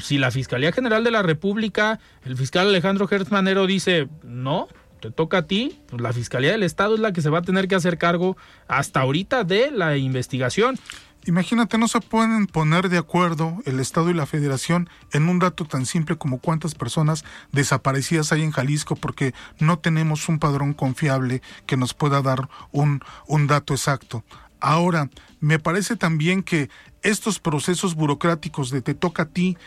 [0.00, 3.30] si la Fiscalía General de la República, el fiscal Alejandro Gertz
[3.66, 4.68] dice, no,
[5.00, 7.42] te toca a ti, pues la Fiscalía del Estado es la que se va a
[7.42, 8.36] tener que hacer cargo
[8.68, 10.78] hasta ahorita de la investigación.
[11.24, 15.64] Imagínate, no se pueden poner de acuerdo el Estado y la Federación en un dato
[15.64, 21.40] tan simple como cuántas personas desaparecidas hay en Jalisco porque no tenemos un padrón confiable
[21.66, 24.24] que nos pueda dar un, un dato exacto.
[24.62, 26.70] Ahora, me parece también que
[27.02, 29.58] estos procesos burocráticos de te toca a ti,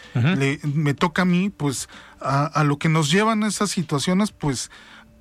[0.64, 1.90] me toca a mí, pues
[2.22, 4.72] a, lo que nos llevan a esas situaciones, pues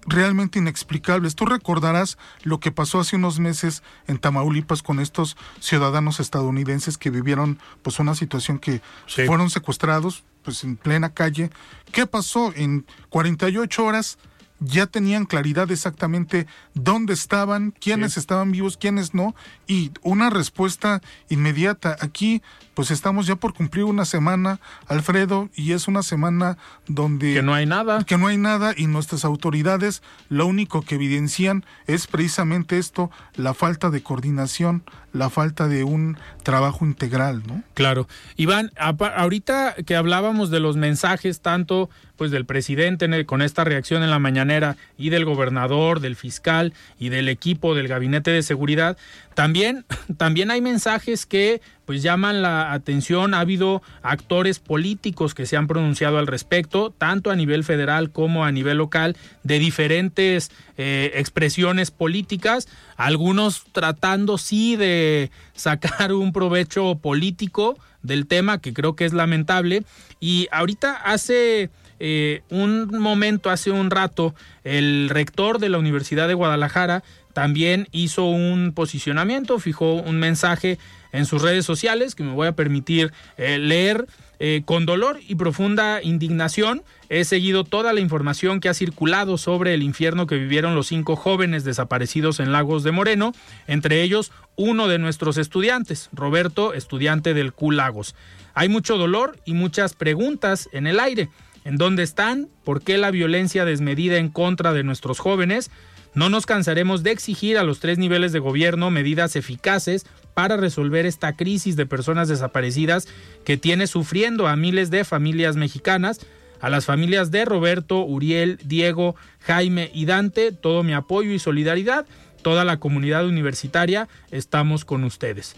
[0.07, 1.35] realmente inexplicables.
[1.35, 7.11] Tú recordarás lo que pasó hace unos meses en Tamaulipas con estos ciudadanos estadounidenses que
[7.11, 8.81] vivieron pues una situación que
[9.27, 11.51] fueron secuestrados pues en plena calle.
[11.91, 12.53] ¿Qué pasó?
[12.55, 14.19] En 48 horas
[14.65, 19.35] ya tenían claridad exactamente dónde estaban, quiénes estaban vivos, quiénes no,
[19.67, 21.97] y una respuesta inmediata.
[22.01, 22.43] Aquí,
[22.75, 27.35] pues estamos ya por cumplir una semana, Alfredo, y es una semana donde...
[27.35, 28.05] Que no hay nada.
[28.05, 33.55] Que no hay nada y nuestras autoridades lo único que evidencian es precisamente esto, la
[33.55, 37.63] falta de coordinación, la falta de un trabajo integral, ¿no?
[37.75, 38.09] Claro.
[38.37, 44.11] Iván, ahorita que hablábamos de los mensajes tanto pues del presidente con esta reacción en
[44.11, 48.97] la mañanera y del gobernador, del fiscal y del equipo del gabinete de seguridad,
[49.35, 49.85] también,
[50.17, 53.35] también hay mensajes que pues llaman la atención.
[53.35, 58.45] Ha habido actores políticos que se han pronunciado al respecto, tanto a nivel federal como
[58.45, 66.97] a nivel local, de diferentes eh, expresiones políticas, algunos tratando sí de sacar un provecho
[66.97, 69.85] político del tema, que creo que es lamentable.
[70.21, 71.71] Y ahorita hace
[72.01, 78.25] eh, un momento, hace un rato, el rector de la Universidad de Guadalajara también hizo
[78.27, 80.79] un posicionamiento, fijó un mensaje
[81.15, 84.07] en sus redes sociales que me voy a permitir eh, leer.
[84.41, 89.75] Eh, con dolor y profunda indignación he seguido toda la información que ha circulado sobre
[89.75, 93.33] el infierno que vivieron los cinco jóvenes desaparecidos en Lagos de Moreno,
[93.69, 98.17] entre ellos uno de nuestros estudiantes, Roberto, estudiante del Q Lagos.
[98.55, 101.29] Hay mucho dolor y muchas preguntas en el aire.
[101.65, 102.49] ¿En dónde están?
[102.65, 105.71] ¿Por qué la violencia desmedida en contra de nuestros jóvenes?
[106.15, 111.07] No nos cansaremos de exigir a los tres niveles de gobierno medidas eficaces para resolver
[111.07, 113.09] esta crisis de personas desaparecidas
[113.45, 116.21] que tiene sufriendo a miles de familias mexicanas.
[116.61, 122.07] A las familias de Roberto, Uriel, Diego, Jaime y Dante, todo mi apoyo y solidaridad.
[122.43, 125.57] Toda la comunidad universitaria, estamos con ustedes.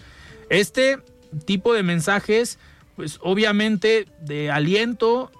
[0.51, 0.99] Este
[1.45, 2.59] tipo de mensajes,
[2.95, 5.33] pues obviamente de aliento,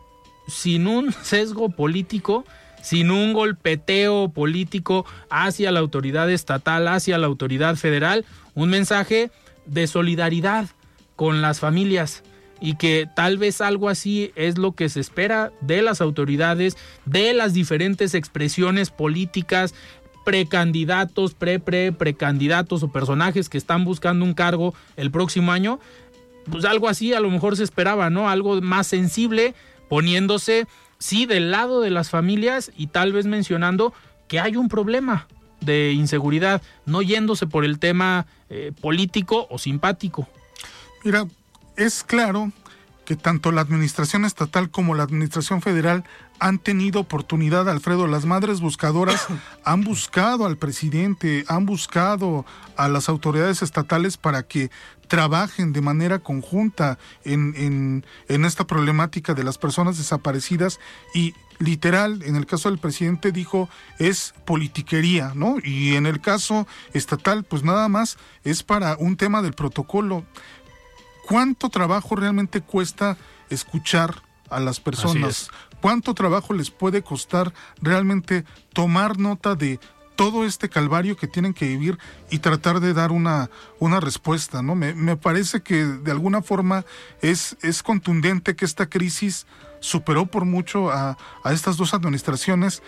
[0.49, 2.45] sin un sesgo político,
[2.83, 8.25] sin un golpeteo político hacia la autoridad estatal, hacia la autoridad federal,
[8.57, 9.31] un mensaje
[9.67, 10.69] de solidaridad
[11.15, 12.25] con las familias
[12.61, 17.35] y que tal vez algo así es lo que se espera de las autoridades, de
[17.35, 19.75] las diferentes expresiones políticas,
[20.25, 25.79] precandidatos, pre, pre, precandidatos o personajes que están buscando un cargo el próximo año,
[26.51, 28.29] pues algo así a lo mejor se esperaba, ¿no?
[28.29, 29.55] Algo más sensible,
[29.89, 30.67] poniéndose,
[30.99, 33.93] sí, del lado de las familias y tal vez mencionando
[34.29, 35.29] que hay un problema
[35.61, 40.29] de inseguridad, no yéndose por el tema eh, político o simpático.
[41.05, 41.27] Mira,
[41.77, 42.53] es claro
[43.05, 46.05] que tanto la administración estatal como la administración federal
[46.39, 49.27] han tenido oportunidad, Alfredo, las madres buscadoras
[49.65, 52.45] han buscado al presidente, han buscado
[52.77, 54.71] a las autoridades estatales para que
[55.07, 60.81] trabajen de manera conjunta en, en, esta problemática de las personas desaparecidas
[61.15, 65.57] y literal, en el caso del presidente dijo es politiquería, ¿no?
[65.63, 70.25] Y en el caso estatal, pues nada más es para un tema del protocolo.
[71.27, 73.17] ¿Cuánto trabajo realmente cuesta
[73.51, 75.51] escuchar a las personas?
[75.81, 79.81] ¿Cuánto trabajo les puede costar realmente tomar nota de
[80.17, 81.99] todo este calvario que tienen que vivir
[82.31, 84.75] y tratar de dar una, una respuesta, ¿no?
[84.75, 86.85] Me, me parece que de alguna forma
[87.21, 89.47] es, es contundente que esta crisis
[89.81, 92.83] superó por mucho a, a estas dos administraciones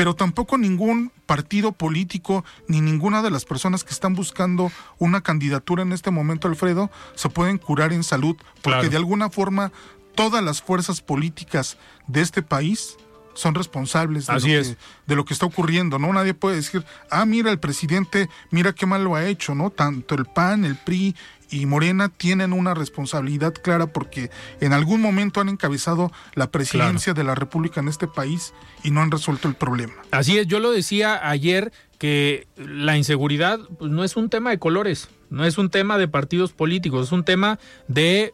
[0.00, 5.82] pero tampoco ningún partido político ni ninguna de las personas que están buscando una candidatura
[5.82, 9.72] en este momento, Alfredo, se pueden curar en salud, porque de alguna forma
[10.14, 11.76] todas las fuerzas políticas
[12.06, 12.96] de este país
[13.34, 14.76] son responsables de, lo que,
[15.06, 16.12] de lo que está ocurriendo, ¿no?
[16.12, 19.70] Nadie puede decir, ah, mira, el presidente, mira qué mal lo ha hecho, ¿no?
[19.70, 21.14] Tanto el PAN, el PRI
[21.50, 24.30] y Morena tienen una responsabilidad clara porque
[24.60, 29.00] en algún momento han encabezado la presidencia de la República en este país y no
[29.00, 29.94] han resuelto el problema.
[30.10, 34.58] Así es, yo lo decía ayer que la inseguridad pues, no es un tema de
[34.58, 38.32] colores, no es un tema de partidos políticos, es un tema de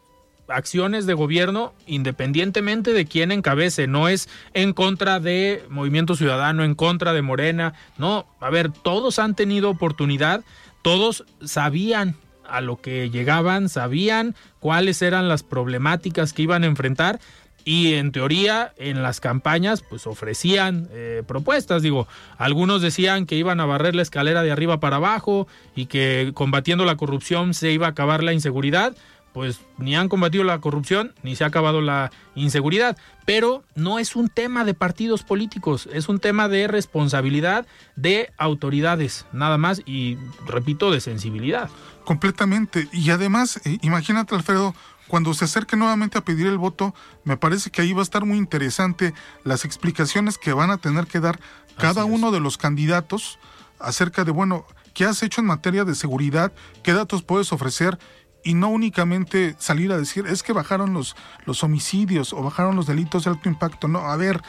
[0.49, 6.75] acciones de gobierno independientemente de quién encabece, no es en contra de Movimiento Ciudadano, en
[6.75, 10.45] contra de Morena, no, a ver, todos han tenido oportunidad,
[10.83, 12.17] todos sabían
[12.49, 17.21] a lo que llegaban, sabían cuáles eran las problemáticas que iban a enfrentar
[17.67, 22.07] y en teoría en las campañas pues ofrecían eh, propuestas, digo,
[22.39, 26.85] algunos decían que iban a barrer la escalera de arriba para abajo y que combatiendo
[26.85, 28.97] la corrupción se iba a acabar la inseguridad,
[29.37, 32.97] pues ni han combatido la corrupción ni se ha acabado la inseguridad.
[33.27, 37.67] Pero no es un tema de partidos políticos, es un tema de responsabilidad
[37.97, 40.17] de autoridades, nada más, y
[40.47, 41.69] repito, de sensibilidad.
[42.07, 42.89] Completamente.
[42.93, 44.75] Y además, eh, imagínate, Alfredo,
[45.07, 48.25] cuando se acerque nuevamente a pedir el voto, me parece que ahí va a estar
[48.25, 49.13] muy interesante
[49.45, 51.39] las explicaciones que van a tener que dar
[51.77, 53.39] cada uno de los candidatos
[53.81, 54.65] acerca de, bueno,
[54.95, 56.55] ¿qué has hecho en materia de seguridad?
[56.83, 57.99] ¿Qué datos puedes ofrecer?
[58.47, 61.17] Y no únicamente salir a decir, es que bajaron los,
[61.47, 63.89] los homicidios o bajaron los delitos de alto impacto.
[63.89, 64.41] No, a ver,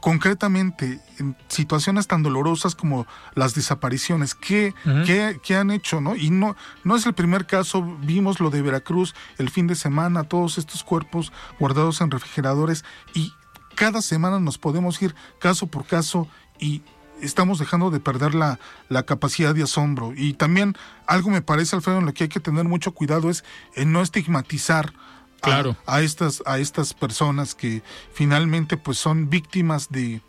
[0.00, 4.74] concretamente en situaciones tan dolorosas como las desapariciones, ¿qué,
[5.06, 6.02] ¿qué, han hecho?
[6.02, 6.14] ¿no?
[6.14, 10.24] Y no, no es el primer caso, vimos lo de Veracruz el fin de semana,
[10.24, 13.32] todos estos cuerpos guardados en refrigeradores y
[13.74, 16.28] cada semana nos podemos ir caso por caso
[16.58, 16.82] y
[17.22, 18.58] estamos dejando de perder la,
[18.88, 20.12] la, capacidad de asombro.
[20.16, 20.74] Y también
[21.06, 23.44] algo me parece, Alfredo, en lo que hay que tener mucho cuidado es
[23.74, 24.92] en no estigmatizar
[25.40, 25.76] claro.
[25.86, 30.20] a, estas, a estas personas que finalmente pues son víctimas de...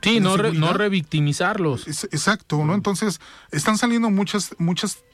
[0.00, 1.86] Sí, no, no revictimizarlos.
[1.86, 2.74] exacto, ¿no?
[2.74, 3.20] Entonces
[3.52, 5.04] están saliendo muchas, muchas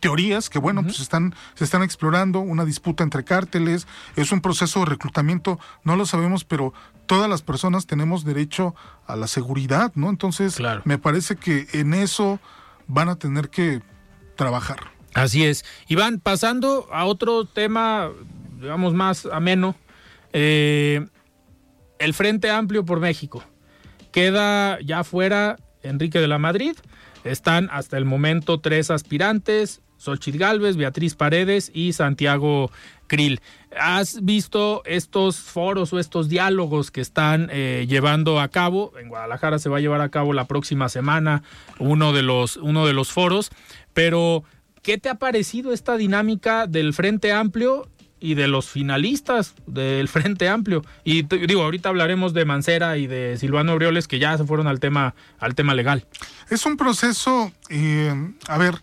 [0.00, 3.86] teorías que bueno, pues están, se están explorando, una disputa entre cárteles,
[4.16, 6.72] es un proceso de reclutamiento, no lo sabemos, pero
[7.06, 8.74] todas las personas tenemos derecho
[9.06, 10.10] a la seguridad, ¿no?
[10.10, 12.38] Entonces, me parece que en eso
[12.86, 13.82] van a tener que
[14.36, 14.78] trabajar.
[15.14, 15.64] Así es.
[15.88, 18.10] Iván, pasando a otro tema
[18.60, 19.76] digamos, más ameno,
[20.32, 21.06] eh,
[21.98, 23.44] el Frente Amplio por México.
[24.12, 26.76] Queda ya fuera Enrique de la Madrid.
[27.24, 32.70] Están hasta el momento tres aspirantes, Xochitl Galvez, Beatriz Paredes y Santiago
[33.06, 33.40] Krill.
[33.78, 38.92] ¿Has visto estos foros o estos diálogos que están eh, llevando a cabo?
[38.98, 41.42] En Guadalajara se va a llevar a cabo la próxima semana
[41.78, 43.50] uno de los, uno de los foros,
[43.92, 44.44] pero
[44.82, 47.88] ¿qué te ha parecido esta dinámica del Frente Amplio
[48.20, 50.82] y de los finalistas del Frente Amplio.
[51.04, 54.80] Y digo, ahorita hablaremos de Mancera y de Silvano Aureoles que ya se fueron al
[54.80, 56.06] tema, al tema legal.
[56.50, 58.74] Es un proceso, eh, a ver,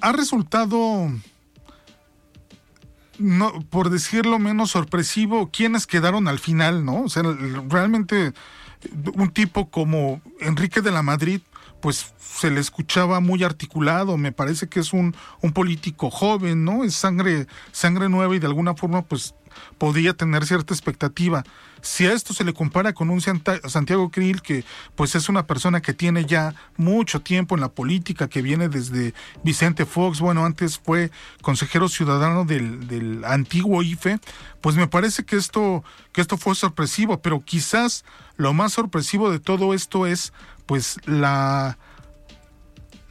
[0.00, 1.10] ha resultado,
[3.18, 7.02] no, por decirlo menos sorpresivo, quienes quedaron al final, ¿no?
[7.02, 7.22] O sea,
[7.68, 8.32] realmente
[9.14, 11.40] un tipo como Enrique de la Madrid
[11.80, 16.84] pues se le escuchaba muy articulado, me parece que es un, un político joven, ¿no?
[16.84, 19.34] Es sangre, sangre nueva y de alguna forma pues
[19.78, 21.44] podría tener cierta expectativa.
[21.82, 25.80] Si a esto se le compara con un Santiago Krill, que pues es una persona
[25.80, 30.78] que tiene ya mucho tiempo en la política, que viene desde Vicente Fox, bueno, antes
[30.78, 34.18] fue consejero ciudadano del, del antiguo IFE,
[34.60, 35.82] pues me parece que esto,
[36.12, 38.04] que esto fue sorpresivo, pero quizás
[38.36, 40.32] lo más sorpresivo de todo esto es
[40.66, 41.78] pues la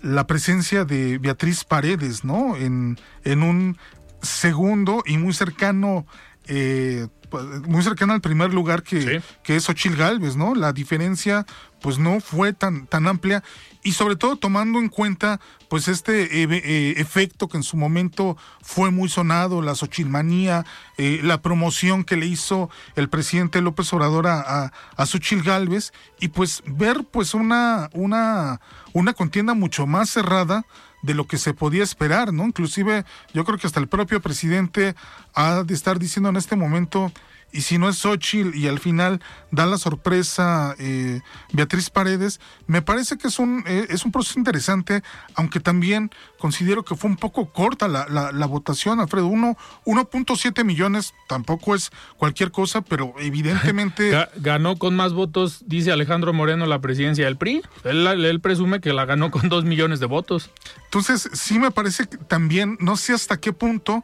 [0.02, 2.56] la presencia de Beatriz Paredes, ¿no?
[2.56, 3.78] En, en un
[4.22, 6.06] segundo y muy cercano
[6.52, 10.56] eh, pues, muy cercana al primer lugar que, que es Ochil Galvez, ¿no?
[10.56, 11.46] La diferencia
[11.80, 13.44] pues no fue tan, tan amplia.
[13.84, 15.40] Y sobre todo tomando en cuenta
[15.70, 20.66] pues este eh, eh, efecto que en su momento fue muy sonado, la Xochilmanía,
[20.98, 26.64] la promoción que le hizo el presidente López Obrador a, a, Xochil Galvez y pues
[26.66, 28.60] ver pues una, una,
[28.94, 30.66] una contienda mucho más cerrada
[31.02, 32.46] de lo que se podía esperar, ¿no?
[32.46, 34.96] Inclusive yo creo que hasta el propio presidente
[35.34, 37.12] ha de estar diciendo en este momento
[37.52, 39.22] y si no es Xochitl y al final
[39.52, 41.22] da la sorpresa eh,
[41.52, 45.02] Beatriz Paredes, me parece que es un, eh, es un proceso interesante,
[45.36, 49.30] aunque también considero que fue un poco corta la, la, votación, Alfredo.
[49.30, 54.12] 1.7 millones tampoco es cualquier cosa, pero evidentemente...
[54.38, 57.62] ganó con más votos, dice Alejandro Moreno, la presidencia del PRI.
[57.84, 60.50] Él, él presume que la ganó con 2 millones de votos.
[60.86, 64.04] Entonces, sí me parece que también, no sé hasta qué punto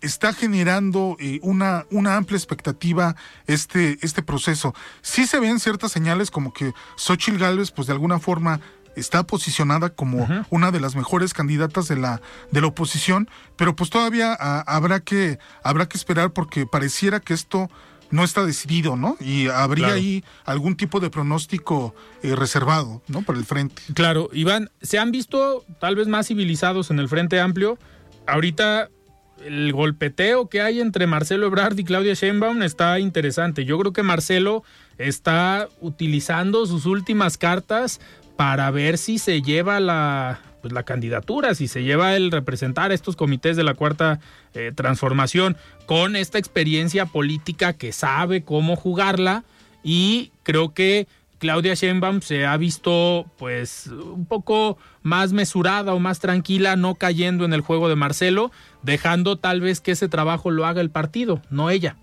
[0.00, 3.16] está generando eh, una, una amplia expectativa
[3.46, 4.74] este, este proceso.
[5.02, 8.60] Sí se ven ciertas señales como que Xochitl Gálvez, pues de alguna forma
[8.96, 13.90] está posicionada como una de las mejores candidatas de la, de la oposición, pero pues
[13.90, 17.70] todavía ah, habrá, que, habrá que esperar porque pareciera que esto
[18.10, 19.16] no está decidido, ¿no?
[19.20, 23.22] Y habría ahí algún tipo de pronóstico eh, reservado, ¿no?
[23.22, 23.82] Para el frente.
[23.94, 27.78] Claro, Iván, se han visto tal vez más civilizados en el Frente Amplio.
[28.26, 28.88] Ahorita
[29.44, 33.64] el golpeteo que hay entre Marcelo Ebrard y Claudia Sheinbaum está interesante.
[33.64, 34.64] Yo creo que Marcelo
[34.98, 38.00] está utilizando sus últimas cartas
[38.36, 42.94] para ver si se lleva la, pues, la candidatura, si se lleva el representar a
[42.94, 44.20] estos comités de la cuarta
[44.54, 45.56] eh, transformación
[45.86, 49.44] con esta experiencia política que sabe cómo jugarla
[49.82, 51.06] y creo que
[51.38, 57.44] Claudia Sheinbaum se ha visto pues un poco más mesurada o más tranquila, no cayendo
[57.44, 58.50] en el juego de Marcelo,
[58.82, 61.96] dejando tal vez que ese trabajo lo haga el partido, no ella.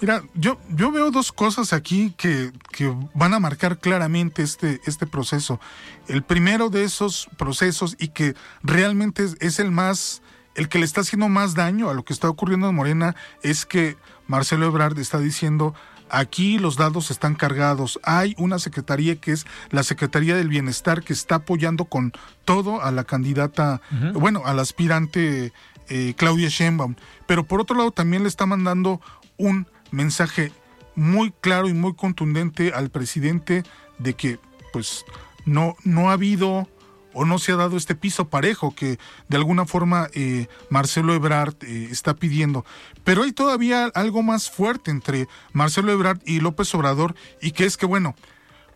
[0.00, 5.06] Mira, yo, yo veo dos cosas aquí que, que van a marcar claramente este, este
[5.08, 5.58] proceso.
[6.06, 10.22] El primero de esos procesos y que realmente es, el más
[10.54, 13.66] el que le está haciendo más daño a lo que está ocurriendo en Morena es
[13.66, 13.96] que
[14.28, 15.74] Marcelo Ebrard está diciendo
[16.10, 17.98] aquí los dados están cargados.
[18.02, 22.12] Hay una secretaría que es la Secretaría del Bienestar que está apoyando con
[22.44, 23.80] todo a la candidata,
[24.14, 25.52] bueno, al aspirante
[25.88, 26.94] eh, Claudia Sheinbaum.
[27.26, 29.00] Pero por otro lado también le está mandando
[29.36, 30.52] un mensaje
[30.94, 33.62] muy claro y muy contundente al presidente
[33.98, 34.38] de que
[34.72, 35.04] pues
[35.44, 36.68] no, no ha habido
[37.12, 38.98] o no se ha dado este piso parejo que
[39.28, 42.64] de alguna forma eh, Marcelo Ebrard eh, está pidiendo.
[43.04, 47.76] Pero hay todavía algo más fuerte entre Marcelo Ebrard y López Obrador y que es
[47.76, 48.14] que, bueno,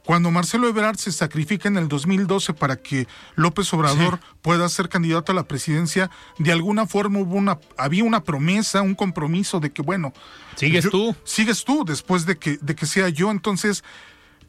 [0.05, 3.07] cuando Marcelo Ebrard se sacrifica en el 2012 para que
[3.37, 8.25] López Obrador pueda ser candidato a la presidencia, de alguna forma hubo una, había una
[8.25, 10.13] promesa, un compromiso de que, bueno,
[10.57, 11.15] sigues tú.
[11.23, 13.31] Sigues tú después de que, de que sea yo.
[13.31, 13.85] Entonces,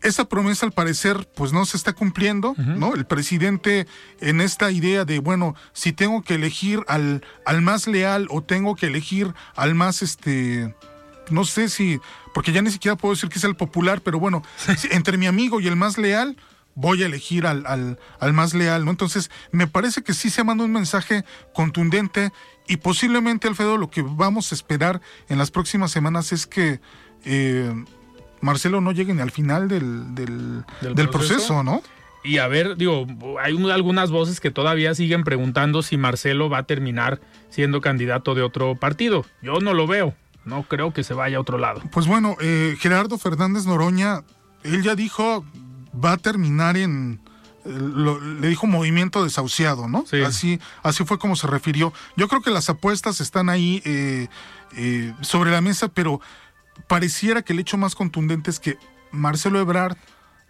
[0.03, 2.93] esa promesa al parecer pues no se está cumpliendo, ¿no?
[2.93, 3.87] El presidente
[4.19, 8.75] en esta idea de, bueno, si tengo que elegir al, al más leal o tengo
[8.75, 10.75] que elegir al más, este,
[11.29, 11.99] no sé si,
[12.33, 14.43] porque ya ni siquiera puedo decir que es el popular, pero bueno,
[14.91, 16.37] entre mi amigo y el más leal,
[16.75, 18.91] voy a elegir al, al, al, más leal, ¿no?
[18.91, 21.23] Entonces, me parece que sí se manda un mensaje
[21.53, 22.31] contundente
[22.67, 26.81] y posiblemente, Alfredo, lo que vamos a esperar en las próximas semanas es que...
[27.25, 27.73] Eh,
[28.43, 31.63] Marcelo no llegue ni al final del, del, proceso?
[31.63, 31.81] ¿no?
[32.23, 33.07] Y a ver, digo,
[33.41, 38.41] hay algunas voces que todavía siguen preguntando si Marcelo va a terminar siendo candidato de
[38.41, 39.25] otro partido.
[39.41, 40.13] Yo no lo veo,
[40.43, 41.81] no creo que se vaya a otro lado.
[41.91, 44.23] Pues bueno, eh, Gerardo Fernández Noroña,
[44.63, 45.45] él ya dijo,
[45.93, 47.21] va a terminar en...
[47.65, 50.05] le dijo movimiento desahuciado, ¿no?
[50.05, 50.21] Sí.
[50.21, 51.93] Así, así fue como se refirió.
[52.17, 54.27] Yo creo que las apuestas están ahí eh,
[54.75, 56.19] eh, sobre la mesa, pero
[56.87, 58.77] pareciera que el hecho más contundente es que
[59.11, 59.97] Marcelo Ebrard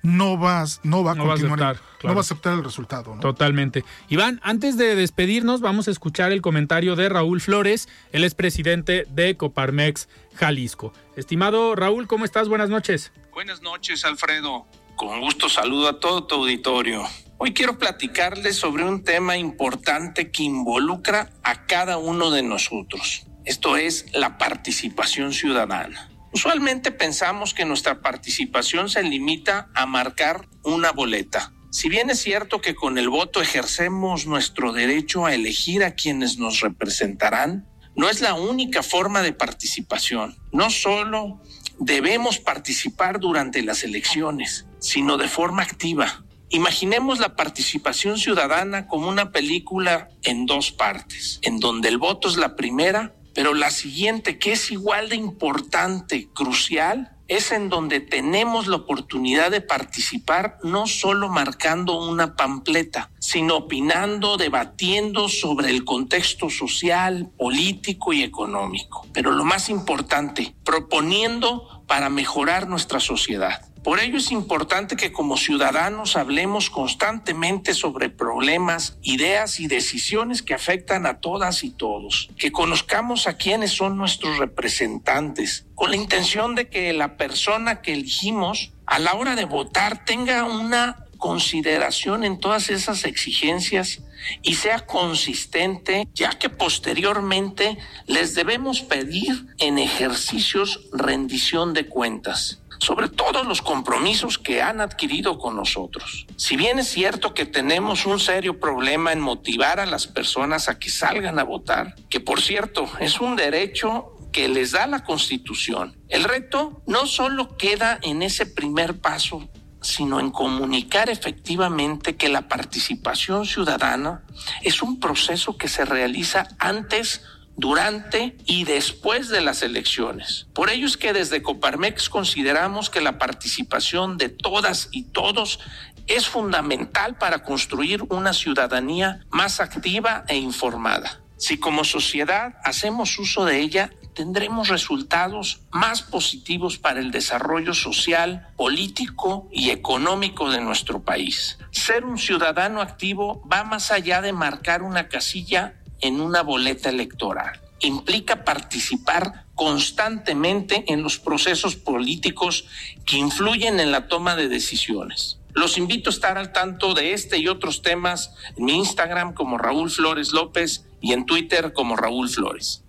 [0.03, 3.17] no va, no va a continuar, aceptar, no va a aceptar el resultado.
[3.21, 3.85] Totalmente.
[4.09, 9.37] Iván, antes de despedirnos, vamos a escuchar el comentario de Raúl Flores, el expresidente de
[9.37, 10.93] Coparmex Jalisco.
[11.15, 12.49] Estimado Raúl, ¿cómo estás?
[12.49, 13.13] Buenas noches.
[13.31, 14.67] Buenas noches, Alfredo.
[14.97, 17.03] Con gusto saludo a todo tu auditorio.
[17.37, 23.25] Hoy quiero platicarles sobre un tema importante que involucra a cada uno de nosotros.
[23.45, 26.12] Esto es la participación ciudadana.
[26.33, 31.53] Usualmente pensamos que nuestra participación se limita a marcar una boleta.
[31.69, 36.39] Si bien es cierto que con el voto ejercemos nuestro derecho a elegir a quienes
[36.39, 40.35] nos representarán, no es la única forma de participación.
[40.51, 41.39] No solo
[41.77, 46.23] debemos participar durante las elecciones, sino de forma activa.
[46.49, 52.37] Imaginemos la participación ciudadana como una película en dos partes, en donde el voto es
[52.37, 58.67] la primera pero la siguiente, que es igual de importante, crucial, es en donde tenemos
[58.67, 66.49] la oportunidad de participar no solo marcando una pampleta, sino opinando, debatiendo sobre el contexto
[66.49, 69.07] social, político y económico.
[69.13, 73.72] Pero lo más importante, proponiendo para mejorar nuestra sociedad.
[73.83, 80.53] Por ello es importante que como ciudadanos hablemos constantemente sobre problemas, ideas y decisiones que
[80.53, 86.55] afectan a todas y todos, que conozcamos a quienes son nuestros representantes, con la intención
[86.55, 92.39] de que la persona que elegimos a la hora de votar tenga una consideración en
[92.39, 94.01] todas esas exigencias
[94.41, 97.77] y sea consistente, ya que posteriormente
[98.07, 105.37] les debemos pedir en ejercicios rendición de cuentas sobre todos los compromisos que han adquirido
[105.37, 106.25] con nosotros.
[106.35, 110.79] Si bien es cierto que tenemos un serio problema en motivar a las personas a
[110.79, 115.95] que salgan a votar, que por cierto es un derecho que les da la Constitución,
[116.09, 119.49] el reto no solo queda en ese primer paso
[119.83, 124.23] sino en comunicar efectivamente que la participación ciudadana
[124.61, 127.21] es un proceso que se realiza antes
[127.55, 130.47] durante y después de las elecciones.
[130.53, 135.59] Por ello es que desde Coparmex consideramos que la participación de todas y todos
[136.07, 141.21] es fundamental para construir una ciudadanía más activa e informada.
[141.37, 148.47] Si como sociedad hacemos uso de ella, tendremos resultados más positivos para el desarrollo social,
[148.55, 151.57] político y económico de nuestro país.
[151.71, 155.73] Ser un ciudadano activo va más allá de marcar una casilla
[156.03, 157.59] en una boleta electoral.
[157.79, 162.65] Implica participar constantemente en los procesos políticos
[163.05, 165.39] que influyen en la toma de decisiones.
[165.53, 169.57] Los invito a estar al tanto de este y otros temas en mi Instagram como
[169.57, 172.83] Raúl Flores López y en Twitter como Raúl Flores.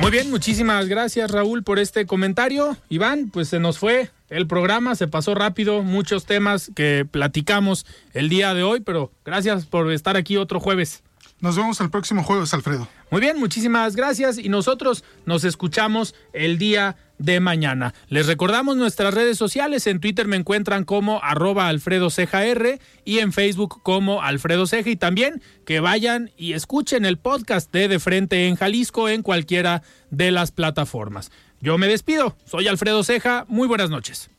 [0.00, 2.76] Muy bien, muchísimas gracias Raúl por este comentario.
[2.88, 8.28] Iván, pues se nos fue el programa, se pasó rápido, muchos temas que platicamos el
[8.28, 11.02] día de hoy, pero gracias por estar aquí otro jueves.
[11.40, 12.88] Nos vemos el próximo jueves, Alfredo.
[13.10, 17.94] Muy bien, muchísimas gracias y nosotros nos escuchamos el día de mañana.
[18.08, 19.86] Les recordamos nuestras redes sociales.
[19.86, 24.90] En Twitter me encuentran como arroba Alfredo R y en Facebook como Alfredo Ceja.
[24.90, 29.82] Y también que vayan y escuchen el podcast de De Frente en Jalisco en cualquiera
[30.10, 31.30] de las plataformas.
[31.60, 32.36] Yo me despido.
[32.44, 33.44] Soy Alfredo Ceja.
[33.48, 34.30] Muy buenas noches.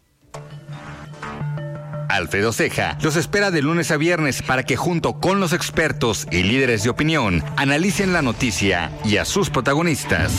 [2.09, 6.43] Alfredo Ceja los espera de lunes a viernes para que junto con los expertos y
[6.43, 10.33] líderes de opinión analicen la noticia y a sus protagonistas.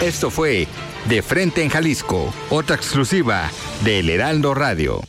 [0.00, 0.68] Esto fue
[1.08, 3.50] De Frente en Jalisco, otra exclusiva
[3.84, 5.02] de El Heraldo Radio.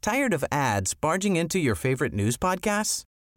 [0.00, 3.04] Tired of ads barging into your favorite news podcasts?